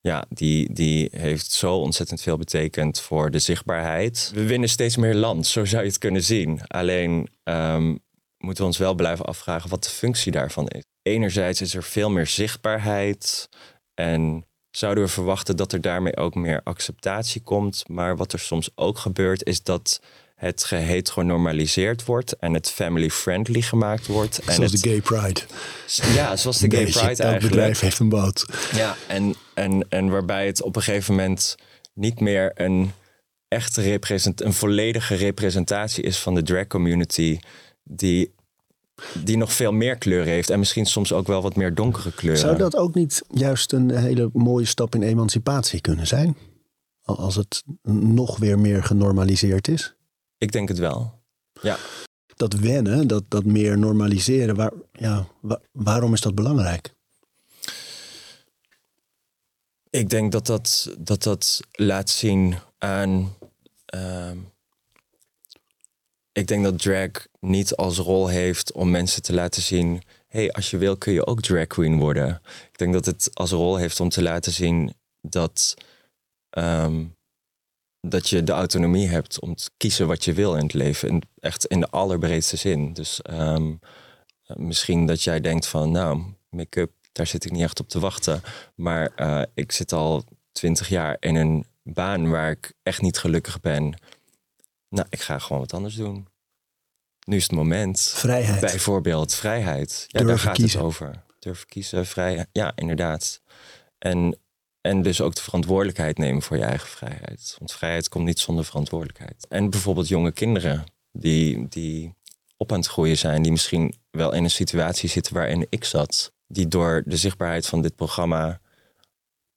[0.00, 4.30] Ja, die, die heeft zo ontzettend veel betekend voor de zichtbaarheid.
[4.34, 6.60] We winnen steeds meer land, zo zou je het kunnen zien.
[6.66, 7.98] Alleen um,
[8.38, 10.82] moeten we ons wel blijven afvragen wat de functie daarvan is.
[11.02, 13.48] Enerzijds is er veel meer zichtbaarheid
[13.94, 14.46] en
[14.76, 17.84] zouden we verwachten dat er daarmee ook meer acceptatie komt.
[17.88, 20.00] Maar wat er soms ook gebeurt, is dat
[20.34, 24.40] het geheteronormaliseerd wordt en het family-friendly gemaakt wordt.
[24.44, 25.40] Zoals en de Gay Pride.
[26.14, 27.40] Ja, zoals de Gay Pride eigenlijk.
[27.40, 28.46] Het bedrijf heeft een boot.
[28.72, 31.56] Ja, en, en, en waarbij het op een gegeven moment
[31.94, 32.92] niet meer een
[33.48, 37.38] echte represent, een volledige representatie is van de drag community
[37.82, 38.34] die
[39.24, 42.40] die nog veel meer kleuren heeft en misschien soms ook wel wat meer donkere kleuren.
[42.40, 46.36] Zou dat ook niet juist een hele mooie stap in emancipatie kunnen zijn?
[47.02, 49.94] Als het nog weer meer genormaliseerd is?
[50.38, 51.22] Ik denk het wel.
[51.60, 51.76] Ja.
[52.36, 55.26] Dat wennen, dat, dat meer normaliseren, waar, ja,
[55.72, 56.94] waarom is dat belangrijk?
[59.90, 63.34] Ik denk dat dat, dat, dat laat zien aan.
[63.86, 64.36] Ehm,
[66.36, 67.10] ik denk dat drag
[67.40, 71.26] niet als rol heeft om mensen te laten zien: hey, als je wil kun je
[71.26, 72.40] ook drag queen worden.
[72.72, 75.74] Ik denk dat het als rol heeft om te laten zien dat,
[76.50, 77.04] ehm,
[78.00, 81.08] dat je de autonomie hebt om te kiezen wat je wil in het leven.
[81.08, 82.92] In, echt in de allerbreedste zin.
[82.92, 83.74] Dus ehm,
[84.46, 88.42] misschien dat jij denkt van, nou, make-up, daar zit ik niet echt op te wachten.
[88.74, 93.60] Maar uh, ik zit al twintig jaar in een baan waar ik echt niet gelukkig
[93.60, 93.94] ben.
[94.88, 96.28] Nou, ik ga gewoon wat anders doen.
[97.26, 98.00] Nu is het moment.
[98.00, 98.60] Vrijheid.
[98.60, 100.04] Bijvoorbeeld vrijheid.
[100.06, 101.24] Ja, daar gaat het over.
[101.38, 102.48] Durf kiezen, vrijheid.
[102.52, 103.42] Ja, inderdaad.
[103.98, 104.38] En,
[104.80, 107.54] en dus ook de verantwoordelijkheid nemen voor je eigen vrijheid.
[107.58, 109.46] Want vrijheid komt niet zonder verantwoordelijkheid.
[109.48, 112.14] En bijvoorbeeld jonge kinderen die, die
[112.56, 116.32] op aan het groeien zijn, die misschien wel in een situatie zitten waarin ik zat.
[116.46, 118.60] Die door de zichtbaarheid van dit programma,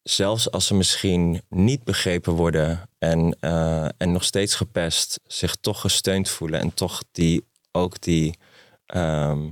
[0.03, 5.81] zelfs als ze misschien niet begrepen worden en, eh, en nog steeds gepest, zich toch
[5.81, 8.37] gesteund voelen en toch die, ook die
[8.85, 9.47] ehm,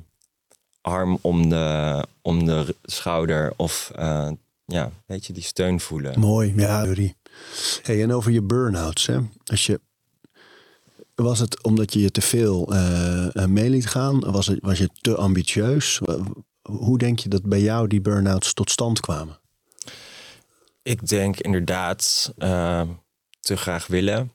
[0.82, 4.30] arm om de, om de schouder of uh,
[4.66, 6.20] ja, weet je, die steun voelen.
[6.20, 6.86] Mooi, ja.
[7.82, 9.20] Hey, en over je burn-outs, hè?
[11.16, 14.20] Was het omdat je je te veel uh, mee liet gaan?
[14.20, 16.02] Was, het, was je te ambitieus?
[16.62, 19.40] Hoe denk je dat bij jou die burn-outs tot stand kwamen?
[20.88, 22.90] Ik denk inderdaad uh,
[23.40, 24.34] te graag willen.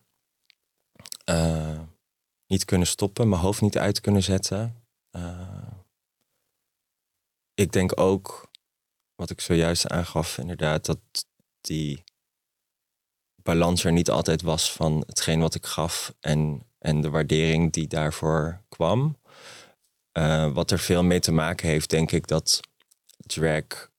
[1.30, 1.80] Uh,
[2.46, 4.84] niet kunnen stoppen, mijn hoofd niet uit kunnen zetten.
[7.54, 8.50] ik denk ook,
[9.14, 10.98] wat ik zojuist aangaf, inderdaad, dat
[11.60, 12.04] die
[13.42, 17.86] balans er niet altijd was van hetgeen wat ik gaf en, en de waardering die
[17.86, 19.16] daarvoor kwam.
[20.52, 22.60] Wat er veel mee te maken heeft, denk ik, dat
[23.16, 23.90] drag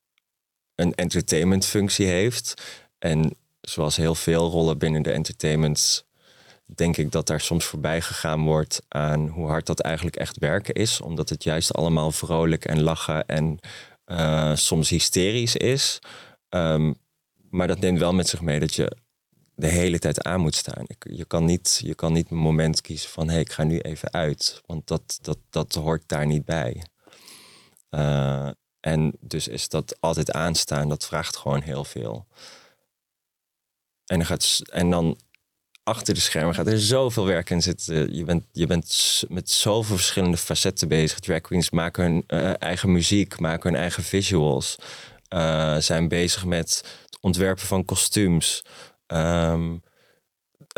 [0.75, 2.53] een entertainmentfunctie heeft.
[2.99, 6.05] En zoals heel veel rollen binnen de entertainment,
[6.65, 10.73] denk ik dat daar soms voorbij gegaan wordt aan hoe hard dat eigenlijk echt werken
[10.73, 11.01] is.
[11.01, 13.59] Omdat het juist allemaal vrolijk en lachen en
[14.05, 15.99] uh, soms hysterisch is.
[16.49, 16.95] Um,
[17.49, 18.97] maar dat neemt wel met zich mee dat je
[19.55, 20.85] de hele tijd aan moet staan.
[20.99, 23.79] Je kan niet, je kan niet een moment kiezen van hé, hey, ik ga nu
[23.79, 24.61] even uit.
[24.65, 26.83] Want dat, dat, dat hoort daar niet bij.
[27.89, 28.49] Uh,
[28.83, 32.27] en dus is dat altijd aanstaan, dat vraagt gewoon heel veel.
[34.05, 35.17] En dan, gaat, en dan
[35.83, 38.15] achter de schermen gaat er zoveel werk in zitten.
[38.15, 41.19] Je bent, je bent met zoveel verschillende facetten bezig.
[41.19, 44.75] Drag queens maken hun uh, eigen muziek, maken hun eigen visuals.
[45.29, 48.61] Uh, zijn bezig met het ontwerpen van kostuums.
[49.07, 49.81] Um,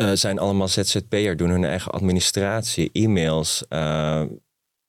[0.00, 3.64] uh, zijn allemaal ZZP'er, doen hun eigen administratie, e-mails.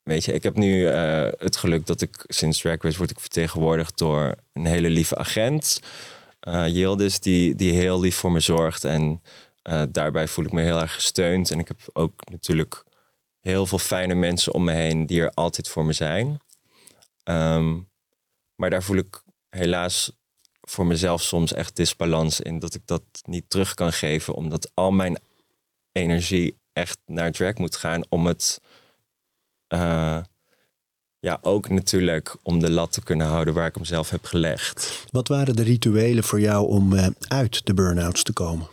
[0.07, 3.11] Uh, weet je, ik heb nu uh, het geluk dat ik sinds Drag Race word
[3.11, 5.79] ik vertegenwoordigd door een hele lieve agent.
[6.67, 8.83] Yildiz, die, die heel lief voor me zorgt.
[8.83, 9.21] En
[9.89, 11.51] daarbij voel ik me heel erg gesteund.
[11.51, 12.83] En ik heb ook natuurlijk
[13.39, 16.39] heel veel fijne mensen om me heen die er altijd voor me zijn.
[17.23, 17.89] Um,
[18.55, 20.11] maar daar voel ik helaas
[20.61, 24.91] voor mezelf soms echt disbalans in dat ik dat niet terug kan geven, omdat al
[24.91, 25.19] mijn
[25.91, 28.61] energie echt naar drag moet gaan om het.
[29.73, 30.23] Uh,
[31.19, 35.05] ja, ook natuurlijk om de lat te kunnen houden waar ik hem zelf heb gelegd.
[35.11, 38.67] Wat waren de rituelen voor jou om uh, uit de burn-outs te komen?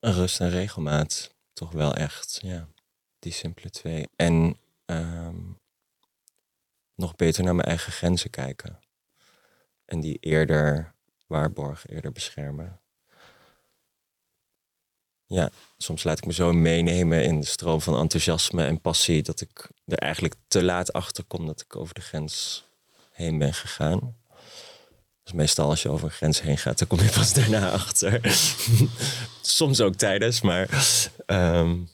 [0.00, 1.34] Rust en regelmaat.
[1.52, 2.68] Toch wel echt, ja.
[3.18, 4.08] Die simpele twee.
[4.16, 4.56] En
[4.86, 5.58] um,
[6.94, 8.78] nog beter naar mijn eigen grenzen kijken.
[9.84, 10.94] En die eerder
[11.26, 12.80] waarborgen, eerder beschermen.
[15.26, 19.40] Ja, soms laat ik me zo meenemen in de stroom van enthousiasme en passie dat
[19.40, 22.64] ik er eigenlijk te laat achter kom dat ik over de grens
[23.12, 24.16] heen ben gegaan.
[25.22, 28.20] Dus meestal als je over een grens heen gaat, dan kom je pas daarna achter.
[29.42, 30.86] soms ook tijdens, maar
[31.26, 31.88] um,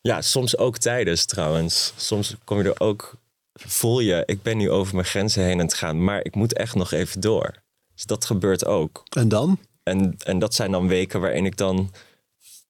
[0.00, 1.92] ja, soms ook tijdens trouwens.
[1.96, 3.14] Soms kom je er ook,
[3.52, 6.52] voel je, ik ben nu over mijn grenzen heen aan het gaan, maar ik moet
[6.52, 7.54] echt nog even door.
[7.94, 9.02] Dus dat gebeurt ook.
[9.10, 9.58] En dan?
[9.82, 11.92] En, en dat zijn dan weken waarin ik dan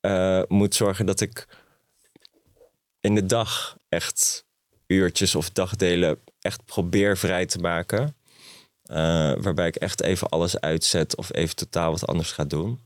[0.06, 1.46] uh, moet zorgen dat ik
[3.00, 4.44] in de dag echt
[4.86, 8.16] uurtjes of dagdelen echt probeer vrij te maken.
[8.90, 8.96] Uh,
[9.40, 12.80] waarbij ik echt even alles uitzet of even totaal wat anders ga doen.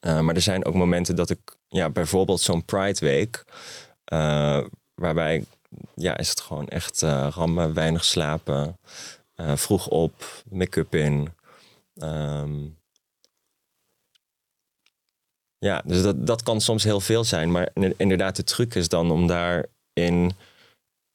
[0.00, 3.44] Uh, maar er zijn ook momenten dat ik, ja, bijvoorbeeld zo'n Pride Week,
[4.94, 5.44] waarbij
[5.94, 8.78] ja, is het gewoon echt rammen, weinig slapen.
[9.36, 11.34] Vroeg op, make-up in.
[11.94, 12.79] Um,
[15.60, 17.50] ja, dus dat, dat kan soms heel veel zijn.
[17.50, 20.32] Maar inderdaad, de truc is dan om daar in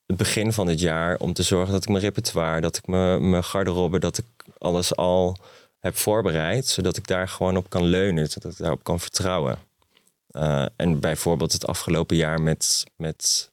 [0.05, 1.17] het begin van het jaar...
[1.17, 3.99] om te zorgen dat ik mijn repertoire, dat ik mijn, mijn garderobe...
[3.99, 4.25] dat ik
[4.57, 5.37] alles al
[5.79, 8.29] heb voorbereid, zodat ik daar gewoon op kan leunen.
[8.29, 9.57] Zodat ik daarop kan vertrouwen.
[10.31, 13.51] Uh, en bijvoorbeeld het afgelopen jaar met, met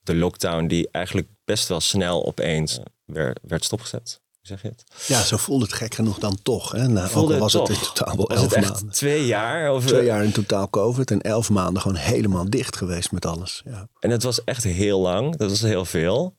[0.00, 0.66] de lockdown...
[0.66, 4.20] die eigenlijk best wel snel opeens werd, werd stopgezet.
[4.50, 4.84] Zeg je het?
[5.06, 6.72] Ja, zo voelde het gek genoeg dan toch.
[6.72, 6.88] Hè?
[6.88, 8.90] Nou, ook al was het, het in totaal wel elf maanden.
[8.90, 9.72] Twee jaar?
[9.72, 9.86] Of...
[9.86, 13.62] Twee jaar in totaal COVID en elf maanden gewoon helemaal dicht geweest met alles.
[13.64, 13.88] Ja.
[14.00, 15.36] En het was echt heel lang.
[15.36, 16.36] Dat was heel veel.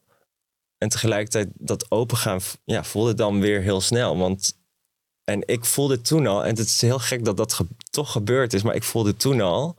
[0.78, 4.18] En tegelijkertijd dat opengaan ja, voelde dan weer heel snel.
[4.18, 4.58] Want
[5.24, 7.60] en ik voelde toen al, en het is heel gek dat dat
[7.90, 9.76] toch gebeurd is, maar ik voelde toen al.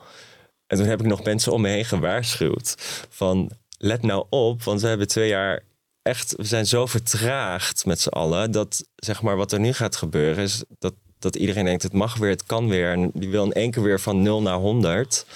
[0.66, 2.74] En toen heb ik nog mensen om me heen gewaarschuwd.
[3.08, 5.62] Van let nou op, want we hebben twee jaar
[6.02, 8.50] echt, we zijn zo vertraagd met z'n allen.
[8.50, 12.16] Dat zeg maar wat er nu gaat gebeuren is dat, dat iedereen denkt: het mag
[12.16, 12.92] weer, het kan weer.
[12.92, 15.26] En die wil in één keer weer van 0 naar 100.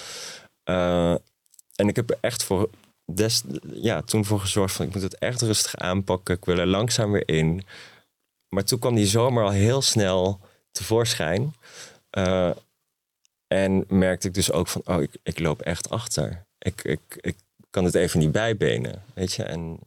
[0.69, 1.11] Uh,
[1.75, 2.69] en ik heb er echt voor
[3.05, 3.43] des,
[3.73, 6.35] ja, toen voor gezorgd van ik moet het echt rustig aanpakken.
[6.35, 7.65] Ik wil er langzaam weer in.
[8.49, 10.39] Maar toen kwam die zomer al heel snel
[10.71, 11.55] tevoorschijn.
[12.17, 12.49] Uh,
[13.47, 16.45] en merkte ik dus ook van, oh, ik, ik loop echt achter.
[16.57, 17.35] Ik, ik, ik
[17.69, 19.43] kan het even niet bijbenen, weet je.
[19.43, 19.79] En,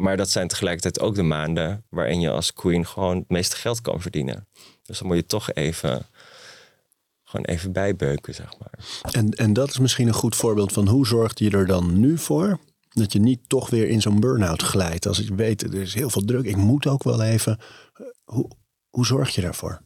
[0.00, 3.80] maar dat zijn tegelijkertijd ook de maanden waarin je als queen gewoon het meeste geld
[3.80, 4.46] kan verdienen.
[4.82, 6.06] Dus dan moet je toch even,
[7.24, 9.02] gewoon even bijbeuken, zeg maar.
[9.12, 12.18] En, en dat is misschien een goed voorbeeld van hoe zorgt je er dan nu
[12.18, 15.06] voor dat je niet toch weer in zo'n burn-out glijdt.
[15.06, 17.58] Als je weet, er is heel veel druk, ik moet ook wel even.
[18.24, 18.50] Hoe,
[18.90, 19.80] hoe zorg je daarvoor?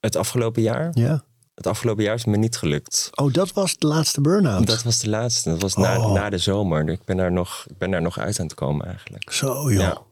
[0.00, 0.90] Het afgelopen jaar?
[0.92, 1.24] Ja.
[1.60, 3.10] Het afgelopen jaar is me niet gelukt.
[3.14, 4.66] Oh, dat was de laatste burn-out?
[4.66, 5.50] Dat was de laatste.
[5.50, 6.12] Dat was na, oh.
[6.12, 6.88] na de zomer.
[6.88, 9.32] Ik ben, daar nog, ik ben daar nog uit aan het komen eigenlijk.
[9.32, 9.80] Zo joh.
[9.80, 10.02] Ja.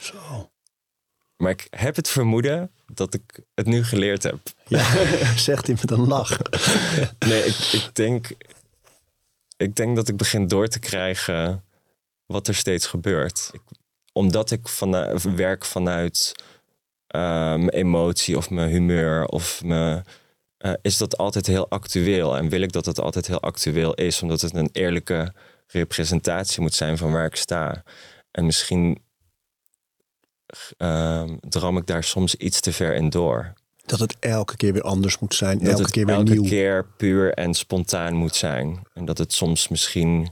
[0.00, 0.50] Zo.
[1.36, 4.38] Maar ik heb het vermoeden dat ik het nu geleerd heb.
[4.66, 4.84] Ja,
[5.36, 6.38] zegt hij met een lach.
[7.18, 8.28] nee, ik, ik, denk,
[9.56, 11.64] ik denk dat ik begin door te krijgen
[12.26, 13.50] wat er steeds gebeurt.
[13.52, 13.62] Ik,
[14.12, 16.32] omdat ik van, werk vanuit
[17.16, 20.04] uh, mijn emotie of mijn humeur of mijn
[20.58, 22.36] uh, is dat altijd heel actueel.
[22.36, 25.32] En wil ik dat het altijd heel actueel is, omdat het een eerlijke
[25.66, 27.82] representatie moet zijn van waar ik sta.
[28.30, 29.02] En misschien
[30.78, 33.52] uh, droom ik daar soms iets te ver in door.
[33.84, 36.42] Dat het elke keer weer anders moet zijn, dat elke keer weer elke nieuw.
[36.42, 38.82] keer puur en spontaan moet zijn.
[38.94, 40.30] En dat het soms misschien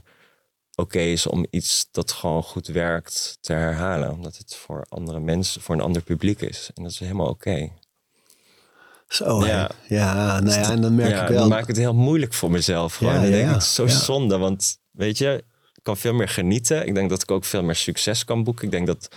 [0.75, 4.11] oké is om iets dat gewoon goed werkt te herhalen.
[4.11, 6.71] Omdat het voor andere mensen, voor een ander publiek is.
[6.73, 7.71] En dat is helemaal oké.
[9.07, 9.69] Zo, ja.
[9.87, 11.39] Ja, nou ja, en dan merk ik wel...
[11.39, 12.95] dan maak ik het heel moeilijk voor mezelf.
[12.95, 13.13] Gewoon.
[13.13, 15.43] Ja, dan denk ik, het is zo zonde, want weet je,
[15.73, 16.87] ik kan veel meer genieten.
[16.87, 18.65] Ik denk dat ik ook veel meer succes kan boeken.
[18.65, 19.15] Ik denk dat,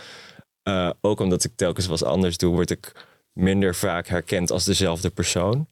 [0.64, 5.10] uh, ook omdat ik telkens wat anders doe, word ik minder vaak herkend als dezelfde
[5.10, 5.68] persoon.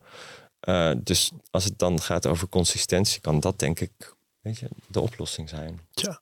[0.69, 5.01] Uh, dus als het dan gaat over consistentie, kan dat denk ik, weet je, de
[5.01, 5.81] oplossing zijn.
[5.91, 6.21] Ja.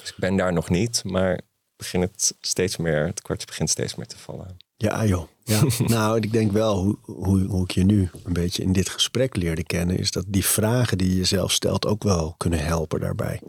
[0.00, 1.40] Dus ik ben daar nog niet, maar
[1.76, 4.56] begin het steeds meer, het kwartje begint steeds meer te vallen.
[4.76, 5.28] Ja, joh.
[5.46, 5.62] Ja.
[5.96, 9.36] nou, ik denk wel hoe, hoe, hoe ik je nu een beetje in dit gesprek
[9.36, 13.40] leerde kennen, is dat die vragen die je zelf stelt ook wel kunnen helpen daarbij.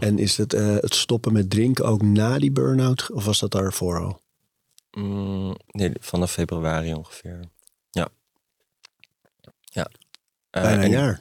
[0.00, 3.50] En is het, uh, het stoppen met drinken ook na die burn-out, of was dat
[3.50, 4.20] daarvoor al?
[4.90, 7.40] Mm, nee, vanaf februari ongeveer.
[7.90, 8.08] Ja.
[9.62, 9.90] ja.
[10.50, 11.20] Uh, bijna een jaar.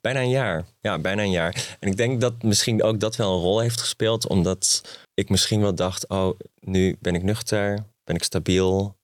[0.00, 0.66] Bijna een jaar.
[0.80, 1.76] Ja, bijna een jaar.
[1.80, 4.82] En ik denk dat misschien ook dat wel een rol heeft gespeeld, omdat
[5.14, 8.97] ik misschien wel dacht: oh, nu ben ik nuchter, ben ik stabiel.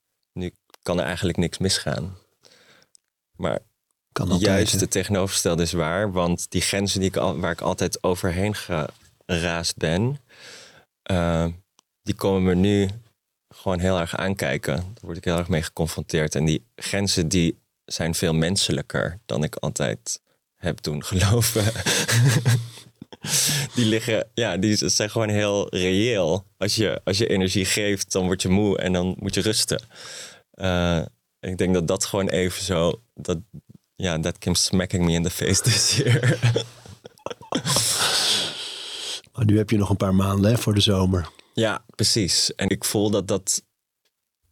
[0.85, 2.17] Kan er eigenlijk niks misgaan.
[3.37, 3.59] Maar
[4.13, 6.13] kan juist het tegenovergestelde is waar.
[6.13, 10.19] Want die grenzen die ik al, waar ik altijd overheen geraasd ben,
[11.11, 11.47] uh,
[12.03, 12.89] die komen me nu
[13.49, 14.77] gewoon heel erg aankijken.
[14.77, 16.35] Daar word ik heel erg mee geconfronteerd.
[16.35, 20.21] En die grenzen die zijn veel menselijker dan ik altijd
[20.57, 21.65] heb doen geloven.
[23.75, 26.45] die liggen, ja, die zijn gewoon heel reëel.
[26.59, 29.83] Als je, als je energie geeft, dan word je moe en dan moet je rusten.
[30.55, 31.05] Uh,
[31.41, 33.39] ik denk dat dat gewoon even zo, dat,
[33.95, 36.39] ja, that came smacking me in the face this year.
[39.33, 41.29] maar nu heb je nog een paar maanden hè, voor de zomer.
[41.55, 42.55] Ja, precies.
[42.55, 43.65] En ik voel dat dat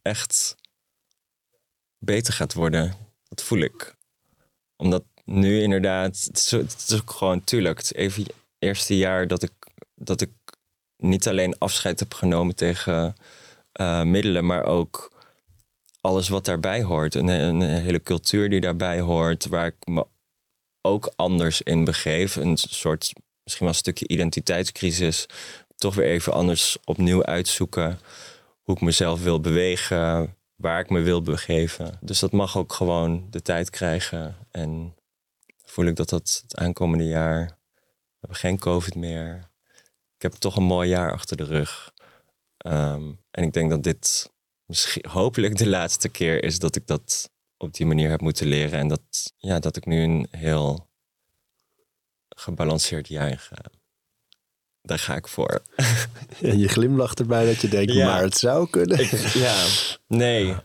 [0.01, 0.55] echt
[1.97, 2.95] beter gaat worden.
[3.23, 3.95] Dat voel ik.
[4.75, 8.25] Omdat nu inderdaad, het is, het is ook gewoon, tuurlijk, het even
[8.59, 9.51] eerste jaar dat ik,
[9.95, 10.31] dat ik
[10.97, 13.15] niet alleen afscheid heb genomen tegen
[13.79, 15.12] uh, middelen, maar ook
[16.03, 17.15] alles wat daarbij hoort.
[17.15, 20.05] Een, een, hele cultuur die daarbij hoort, waar ik me
[20.81, 22.35] ook anders in begeef.
[22.35, 25.25] Een soort, misschien wel een stukje identiteitscrisis.
[25.75, 27.99] Toch weer even anders opnieuw uitzoeken
[28.63, 31.97] hoe ik mezelf wil bewegen, waar ik me wil begeven.
[32.01, 34.35] Dus dat mag ook gewoon de tijd krijgen.
[34.51, 34.95] En
[35.63, 39.49] voel ik dat dat het aankomende jaar we hebben geen COVID meer.
[40.15, 41.93] Ik heb toch een mooi jaar achter de rug.
[42.57, 44.31] Ehm, en ik denk dat dit
[44.65, 48.79] misschien, hopelijk de laatste keer is dat ik dat op die manier heb moeten leren.
[48.79, 50.87] En dat, ja, dat ik nu een heel
[52.29, 53.61] gebalanceerd jaar ga.
[54.81, 55.61] Daar ga ik voor.
[56.41, 58.97] En je glimlacht erbij dat je denkt, maar het zou kunnen.
[59.33, 59.65] ja,
[60.07, 60.55] nee.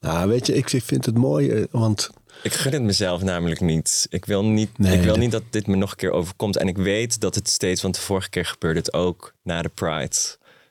[0.00, 2.10] Nou, weet je, ik vind het mooi, eh, want
[2.42, 4.06] ik gun het mezelf namelijk niet.
[4.10, 6.56] Ik wil niet, ik wil niet dat dit me nog een keer overkomt.
[6.56, 9.68] En ik weet dat het steeds, want de vorige keer gebeurde het ook na de
[9.68, 10.16] Pride.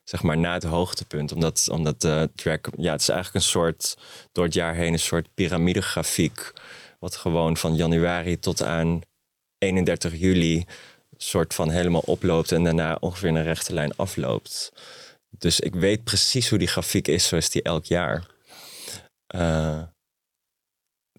[0.04, 1.32] Zeg maar na het hoogtepunt.
[1.32, 3.98] Omdat, omdat de track, ja, het is eigenlijk een soort,
[4.32, 6.54] door het jaar heen, een soort piramidegrafiek.
[7.00, 9.02] Wat gewoon van januari tot aan
[9.58, 10.66] 31 juli
[11.24, 14.72] soort van helemaal oploopt en daarna ongeveer een rechte lijn afloopt.
[15.30, 18.26] Dus ik weet precies hoe die grafiek is, zo is die elk jaar.
[19.36, 19.82] Uh,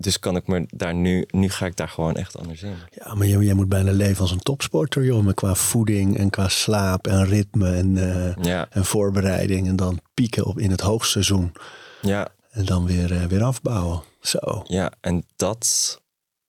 [0.03, 2.74] dus kan ik me daar nu, nu ga ik daar gewoon echt anders in.
[2.90, 5.24] Ja, maar jij, moet bijna leven als een topsporter, joh.
[5.24, 8.66] Maar qua voeding en qua slaap en ritme en, uh, ja.
[8.70, 9.68] en voorbereiding.
[9.68, 11.53] En dan pieken op in het hoogseizoen.
[12.00, 12.28] Ja.
[12.50, 14.03] En dan weer, uh, weer afbouwen.
[14.20, 14.62] Zo.
[14.64, 16.00] Ja, en dat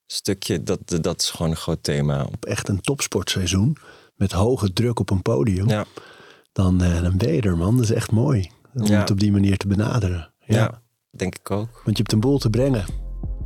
[0.05, 2.23] stukje, dat, dat is gewoon een groot thema.
[2.23, 3.77] Op echt een topsportseizoen
[4.15, 5.69] met hoge druk op een podium.
[5.69, 5.85] Ja.
[6.51, 7.75] Dan, uh, dan ben je er, man.
[7.75, 8.49] Dat is echt mooi.
[8.73, 8.99] Om ja.
[8.99, 10.33] het op die manier te benaderen.
[10.45, 10.57] Ja.
[10.57, 11.69] ja, denk ik ook.
[11.83, 13.02] Want je hebt een boel te brengen.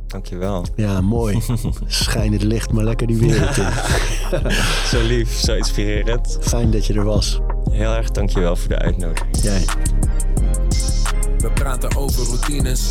[0.08, 0.64] Dankjewel.
[0.74, 1.40] Ja, mooi.
[1.86, 3.70] Schijn het licht maar lekker die wereld in.
[4.90, 6.38] zo lief, zo inspirerend.
[6.40, 7.40] Fijn dat je er was.
[7.70, 9.42] Heel erg dankjewel voor de uitnodiging.
[9.42, 9.64] Jij.
[11.38, 12.90] We praten over routines.